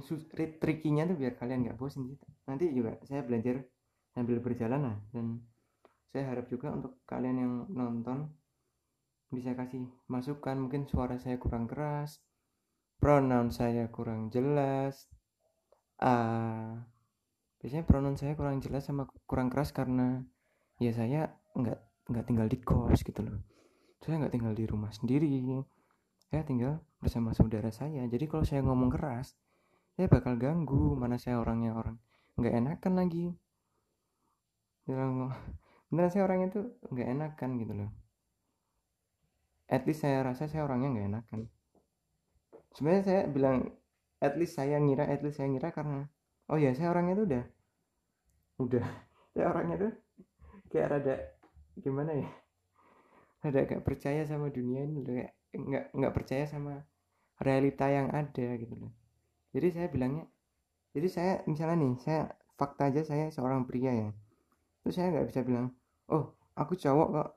trikinya 0.61 1.09
tuh 1.09 1.17
biar 1.17 1.33
kalian 1.33 1.65
nggak 1.65 1.81
bosan 1.81 2.05
gitu. 2.13 2.29
Nanti 2.45 2.69
juga 2.69 2.93
saya 3.09 3.25
belajar 3.25 3.65
sambil 4.13 4.37
berjalan 4.37 4.93
lah 4.93 4.97
dan 5.09 5.41
saya 6.11 6.23
harap 6.31 6.47
juga 6.47 6.71
untuk 6.71 6.99
kalian 7.03 7.37
yang 7.37 7.53
nonton 7.71 8.31
bisa 9.31 9.53
kasih 9.53 9.87
masukan. 10.07 10.55
Mungkin 10.57 10.87
suara 10.87 11.19
saya 11.19 11.35
kurang 11.35 11.67
keras 11.67 12.23
pronoun 12.97 13.53
saya 13.53 13.89
kurang 13.93 14.33
jelas. 14.33 15.09
Ah 16.01 16.85
biasanya 17.57 17.89
pronoun 17.89 18.17
saya 18.17 18.37
kurang 18.37 18.61
jelas 18.61 18.85
sama 18.85 19.09
kurang 19.25 19.49
keras 19.49 19.73
karena 19.73 20.21
ya 20.77 20.93
saya 20.93 21.33
nggak 21.57 21.79
nggak 22.13 22.25
tinggal 22.29 22.47
di 22.49 22.57
kos 22.61 23.01
gitu 23.01 23.21
loh. 23.25 23.41
Saya 24.01 24.21
nggak 24.21 24.33
tinggal 24.33 24.53
di 24.53 24.65
rumah 24.69 24.93
sendiri. 24.93 25.61
Saya 26.29 26.43
tinggal 26.45 26.83
bersama 27.01 27.33
saudara 27.33 27.71
saya. 27.73 28.05
Jadi 28.05 28.25
kalau 28.29 28.45
saya 28.45 28.61
ngomong 28.65 28.93
keras 28.93 29.33
saya 29.97 30.05
bakal 30.05 30.37
ganggu 30.37 30.93
mana 30.93 31.17
saya 31.17 31.41
orangnya 31.41 31.73
orang 31.73 31.97
nggak 32.37 32.53
enakan 32.53 32.93
lagi. 32.93 33.25
Bilang 34.85 35.33
beneran 35.87 36.11
saya 36.11 36.23
orangnya 36.27 36.47
tuh 36.51 36.65
nggak 36.91 37.07
enakan 37.07 37.49
gitu 37.61 37.73
loh. 37.73 37.89
At 39.67 39.83
least 39.83 40.03
saya 40.03 40.23
rasa 40.23 40.47
saya 40.47 40.63
orangnya 40.63 40.89
nggak 40.95 41.07
enakan 41.11 41.41
sebenarnya 42.77 43.03
saya 43.09 43.21
bilang 43.25 43.57
at 44.21 44.37
least 44.37 44.53
saya 44.53 44.77
ngira 44.77 45.09
at 45.09 45.25
least 45.25 45.41
saya 45.41 45.49
ngira 45.49 45.73
karena 45.73 46.05
oh 46.53 46.61
ya 46.61 46.77
saya 46.77 46.93
orangnya 46.93 47.17
tuh 47.17 47.25
udah 47.25 47.43
udah 48.61 48.85
saya 49.33 49.45
orangnya 49.49 49.75
tuh 49.81 49.93
kayak 50.69 50.87
rada 50.93 51.15
gimana 51.81 52.13
ya 52.13 52.29
ada 53.41 53.65
gak 53.65 53.81
percaya 53.81 54.25
sama 54.29 54.53
dunia 54.53 54.85
ini 54.85 55.01
loh 55.01 55.13
kayak 55.13 55.33
nggak 55.57 55.85
nggak 55.93 56.13
percaya 56.13 56.45
sama 56.45 56.85
realita 57.37 57.85
yang 57.85 58.09
ada 58.09 58.57
gitu 58.57 58.75
loh. 58.77 58.91
Jadi 59.53 59.67
saya 59.73 59.87
bilangnya 59.89 60.25
jadi 60.93 61.07
saya 61.09 61.33
misalnya 61.45 61.77
nih 61.81 61.93
saya 62.01 62.21
fakta 62.57 62.89
aja 62.93 63.01
saya 63.05 63.29
seorang 63.29 63.65
pria 63.69 63.93
ya 63.93 64.09
terus 64.87 65.03
saya 65.03 65.11
nggak 65.11 65.27
bisa 65.27 65.43
bilang 65.43 65.75
oh 66.07 66.31
aku 66.55 66.79
cowok 66.79 67.07
kok. 67.11 67.29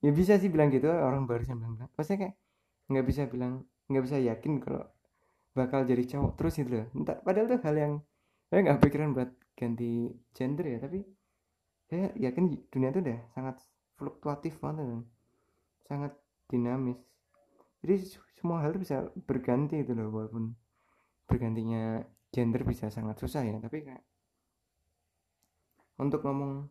Ya 0.00 0.16
bisa 0.16 0.40
sih 0.40 0.48
bilang 0.48 0.72
gitu 0.72 0.88
orang 0.88 1.28
barusan 1.28 1.60
bilang 1.60 1.76
bilang 1.76 1.92
pasti 1.92 2.16
kayak 2.16 2.40
nggak 2.88 3.04
bisa 3.04 3.28
bilang 3.28 3.68
nggak 3.92 4.00
bisa 4.00 4.16
yakin 4.16 4.64
kalau 4.64 4.88
bakal 5.52 5.84
jadi 5.84 6.08
cowok 6.08 6.32
terus 6.40 6.56
gitu 6.56 6.72
loh. 6.72 6.88
Entah 6.96 7.20
padahal 7.20 7.52
tuh 7.52 7.60
hal 7.60 7.76
yang 7.76 7.92
saya 8.48 8.64
nggak 8.64 8.80
pikiran 8.80 9.12
buat 9.12 9.28
ganti 9.60 10.08
gender 10.32 10.64
ya 10.64 10.78
tapi 10.80 11.04
saya 11.84 12.16
yakin 12.16 12.64
dunia 12.72 12.88
itu 12.96 13.00
udah 13.04 13.20
sangat 13.36 13.56
fluktuatif 14.00 14.56
banget 14.56 14.88
kan 14.88 15.02
sangat 15.84 16.12
dinamis. 16.48 16.96
Jadi 17.84 18.08
semua 18.40 18.64
hal 18.64 18.72
bisa 18.80 19.12
berganti 19.28 19.84
itu 19.84 19.92
loh 19.92 20.08
walaupun 20.08 20.56
bergantinya 21.28 22.00
gender 22.32 22.64
bisa 22.64 22.88
sangat 22.88 23.20
susah 23.20 23.44
ya 23.44 23.60
tapi 23.60 23.84
kayak 23.84 24.00
untuk 26.00 26.20
ngomong 26.26 26.66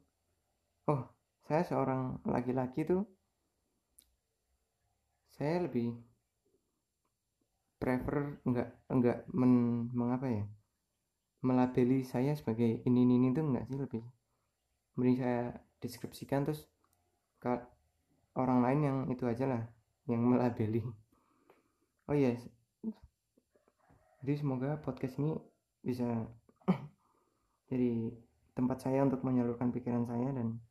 oh 0.91 1.01
saya 1.47 1.63
seorang 1.63 2.19
laki-laki 2.27 2.83
tuh 2.87 3.03
saya 5.33 5.63
lebih 5.63 5.97
prefer 7.79 8.39
enggak 8.47 8.69
enggak 8.87 9.17
men, 9.33 9.85
mengapa 9.91 10.27
ya 10.29 10.45
melabeli 11.43 12.07
saya 12.07 12.31
sebagai 12.39 12.79
ini 12.87 13.03
ini, 13.03 13.19
ini 13.19 13.27
tuh 13.35 13.43
enggak 13.43 13.67
sih 13.67 13.75
lebih. 13.75 14.03
Mending 14.95 15.17
saya 15.19 15.41
deskripsikan 15.83 16.47
terus 16.47 16.63
ke 17.43 17.51
orang 18.39 18.63
lain 18.63 18.79
yang 18.79 18.97
itu 19.11 19.27
aja 19.27 19.43
lah 19.51 19.63
yang 20.07 20.23
melabeli. 20.23 20.79
Oh 22.07 22.15
yes 22.15 22.39
jadi 24.23 24.39
semoga 24.39 24.79
podcast 24.79 25.19
ini 25.19 25.35
bisa 25.83 26.07
jadi 27.69 28.07
tempat 28.53 28.85
saya 28.85 29.01
untuk 29.01 29.25
menyalurkan 29.25 29.73
pikiran 29.73 30.05
saya 30.05 30.29
dan 30.29 30.61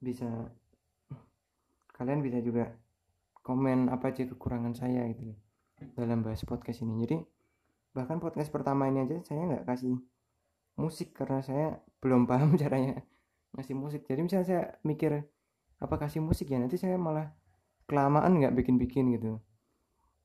bisa 0.00 0.48
kalian 1.92 2.24
bisa 2.24 2.40
juga 2.40 2.72
komen 3.44 3.92
apa 3.92 4.08
aja 4.08 4.24
kekurangan 4.24 4.72
saya 4.72 5.04
gitu 5.12 5.36
dalam 5.96 6.24
bahas 6.24 6.40
podcast 6.48 6.80
ini. 6.80 7.04
Jadi 7.04 7.16
bahkan 7.90 8.22
podcast 8.22 8.48
pertama 8.48 8.86
ini 8.86 9.04
aja 9.04 9.18
saya 9.26 9.44
nggak 9.44 9.66
kasih 9.66 9.98
musik 10.78 11.12
karena 11.12 11.44
saya 11.44 11.82
belum 12.00 12.24
paham 12.30 12.56
caranya 12.56 13.04
ngasih 13.56 13.76
musik. 13.76 14.06
Jadi 14.08 14.20
misalnya 14.24 14.46
saya 14.46 14.62
mikir 14.86 15.26
apa 15.80 15.94
kasih 16.00 16.24
musik 16.24 16.48
ya? 16.48 16.56
Nanti 16.56 16.80
saya 16.80 16.96
malah 16.96 17.34
kelamaan 17.84 18.40
nggak 18.40 18.54
bikin-bikin 18.56 19.12
gitu. 19.18 19.42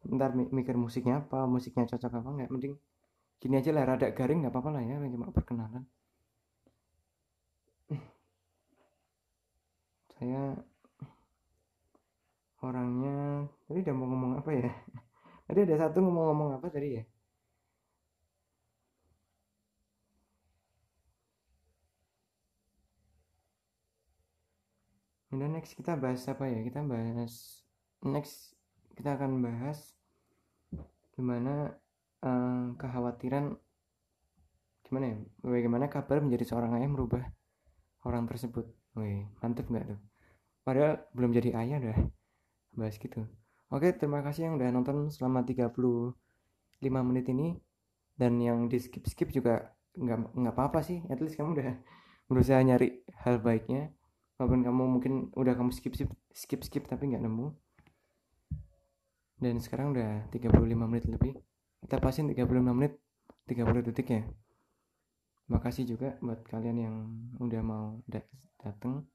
Ntar 0.05 0.37
mikir 0.37 0.77
musiknya 0.77 1.25
apa 1.25 1.49
musiknya 1.49 1.89
cocok 1.89 2.11
apa 2.21 2.29
nggak. 2.29 2.49
Mending 2.53 2.75
gini 3.45 3.55
aja 3.61 3.71
lah 3.77 3.83
rada 3.85 4.07
garing 4.17 4.41
nggak 4.41 4.53
apa-apa 4.53 4.69
lah 4.73 4.81
ya 4.89 4.95
cuma 5.13 5.29
perkenalan. 5.29 5.85
Saya 10.15 10.41
orangnya 12.65 13.45
tadi 13.69 13.79
udah 13.85 13.95
mau 13.99 14.07
ngomong 14.09 14.31
apa 14.41 14.51
ya? 14.61 14.69
Tadi 15.45 15.59
ada 15.61 15.75
satu 15.81 15.97
ngomong-ngomong 16.01 16.49
apa 16.57 16.67
tadi 16.73 16.87
ya? 16.97 17.03
Udah 25.33 25.47
next 25.53 25.77
kita 25.77 25.93
bahas 26.01 26.25
apa 26.25 26.49
ya? 26.49 26.59
Kita 26.65 26.79
bahas 26.81 27.33
next 28.01 28.57
kita 28.97 29.09
akan 29.21 29.31
bahas 29.45 29.93
gimana 31.13 31.77
uh, 32.23 32.75
kekhawatiran 32.77 33.57
gimana 34.85 35.05
ya? 35.11 35.17
Bagaimana 35.41 35.85
kabar 35.89 36.21
menjadi 36.21 36.45
seorang 36.47 36.77
ayah 36.79 36.87
merubah 36.87 37.23
orang 38.05 38.29
tersebut. 38.29 38.69
Wih, 38.95 39.27
mantep 39.41 39.67
nggak 39.67 39.85
tuh? 39.91 39.99
Padahal 40.63 41.03
belum 41.11 41.35
jadi 41.35 41.57
ayah 41.59 41.77
udah 41.81 41.97
bahas 42.79 42.95
gitu. 42.95 43.25
Oke, 43.73 43.91
terima 43.97 44.21
kasih 44.21 44.47
yang 44.47 44.61
udah 44.61 44.69
nonton 44.71 45.09
selama 45.09 45.41
35 45.43 46.13
menit 46.83 47.25
ini 47.33 47.57
dan 48.15 48.39
yang 48.39 48.71
di 48.71 48.79
skip 48.79 49.03
skip 49.09 49.33
juga 49.33 49.75
nggak 49.97 50.37
nggak 50.37 50.53
apa-apa 50.55 50.79
sih. 50.85 51.03
At 51.11 51.19
least 51.19 51.35
kamu 51.35 51.57
udah 51.57 51.75
berusaha 52.29 52.61
nyari 52.61 53.03
hal 53.25 53.41
baiknya 53.41 53.93
walaupun 54.35 54.61
kamu 54.65 54.83
mungkin 54.99 55.13
udah 55.37 55.53
kamu 55.55 55.71
skip 55.71 55.93
skip 55.95 56.11
skip 56.35 56.61
skip 56.65 56.83
tapi 56.89 57.13
nggak 57.13 57.23
nemu 57.23 57.55
dan 59.39 59.59
sekarang 59.59 59.95
udah 59.95 60.27
35 60.31 60.51
menit 60.75 61.05
lebih 61.07 61.33
kita 61.85 62.01
pasin 62.01 62.25
35 62.33 62.49
menit 62.73 62.97
30 63.45 63.85
detik 63.85 64.09
ya. 64.09 64.25
Makasih 65.53 65.85
juga 65.85 66.17
buat 66.17 66.41
kalian 66.49 66.77
yang 66.81 66.95
udah 67.37 67.61
mau 67.61 68.01
datang 68.57 69.05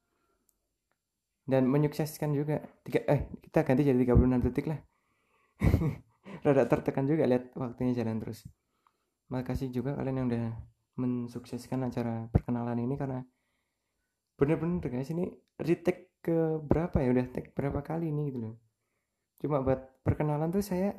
dan 1.43 1.67
menyukseskan 1.67 2.31
juga 2.31 2.63
tiga 2.87 3.03
eh 3.11 3.27
kita 3.43 3.67
ganti 3.67 3.83
jadi 3.83 3.99
36 4.07 4.47
detik 4.47 4.71
lah. 4.71 4.79
Rada 6.47 6.63
tertekan 6.71 7.11
juga 7.11 7.27
lihat 7.27 7.51
waktunya 7.59 7.91
jalan 7.91 8.23
terus. 8.23 8.47
Makasih 9.27 9.67
juga 9.67 9.99
kalian 9.99 10.23
yang 10.23 10.27
udah 10.31 10.47
mensukseskan 10.95 11.83
acara 11.83 12.31
perkenalan 12.31 12.79
ini 12.79 12.95
karena 12.95 13.19
bener-bener 14.39 14.87
guys 14.87 15.11
ini 15.11 15.27
retake 15.59 16.15
ke 16.23 16.55
berapa 16.63 17.03
ya? 17.03 17.11
Udah 17.11 17.27
take 17.35 17.51
berapa 17.51 17.83
kali 17.83 18.15
ini 18.15 18.31
gitu 18.31 18.39
loh. 18.39 18.55
Cuma 19.43 19.59
buat 19.59 19.91
perkenalan 20.07 20.55
tuh 20.55 20.63
saya 20.63 20.95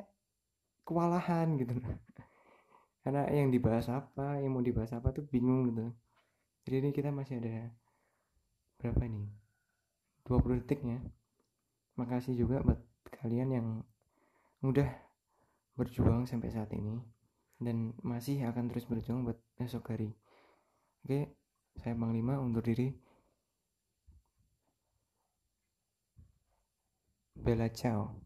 kewalahan 0.87 1.57
gitu. 1.59 1.75
Karena 3.03 3.27
yang 3.31 3.51
dibahas 3.51 3.87
apa 3.91 4.39
yang 4.39 4.55
mau 4.55 4.63
dibahas 4.63 4.91
apa 4.95 5.11
tuh 5.11 5.27
bingung 5.27 5.71
gitu. 5.71 5.91
Jadi 6.63 6.75
ini 6.79 6.89
kita 6.95 7.11
masih 7.11 7.43
ada 7.43 7.71
berapa 8.79 9.03
ini? 9.03 9.27
20 10.23 10.63
detik 10.63 10.79
ya. 10.87 10.99
Makasih 11.99 12.39
juga 12.39 12.63
buat 12.63 12.79
kalian 13.19 13.49
yang 13.51 13.67
udah 14.63 14.87
berjuang 15.75 16.23
sampai 16.23 16.53
saat 16.53 16.71
ini 16.71 17.03
dan 17.59 17.91
masih 17.99 18.39
akan 18.47 18.71
terus 18.71 18.87
berjuang 18.87 19.27
buat 19.27 19.39
esok 19.59 19.91
hari. 19.91 20.15
Oke 21.03 21.35
saya 21.79 21.97
Bang 21.97 22.13
Lima 22.15 22.39
undur 22.39 22.63
diri. 22.63 22.93
Bella 27.43 27.67
ciao 27.75 28.22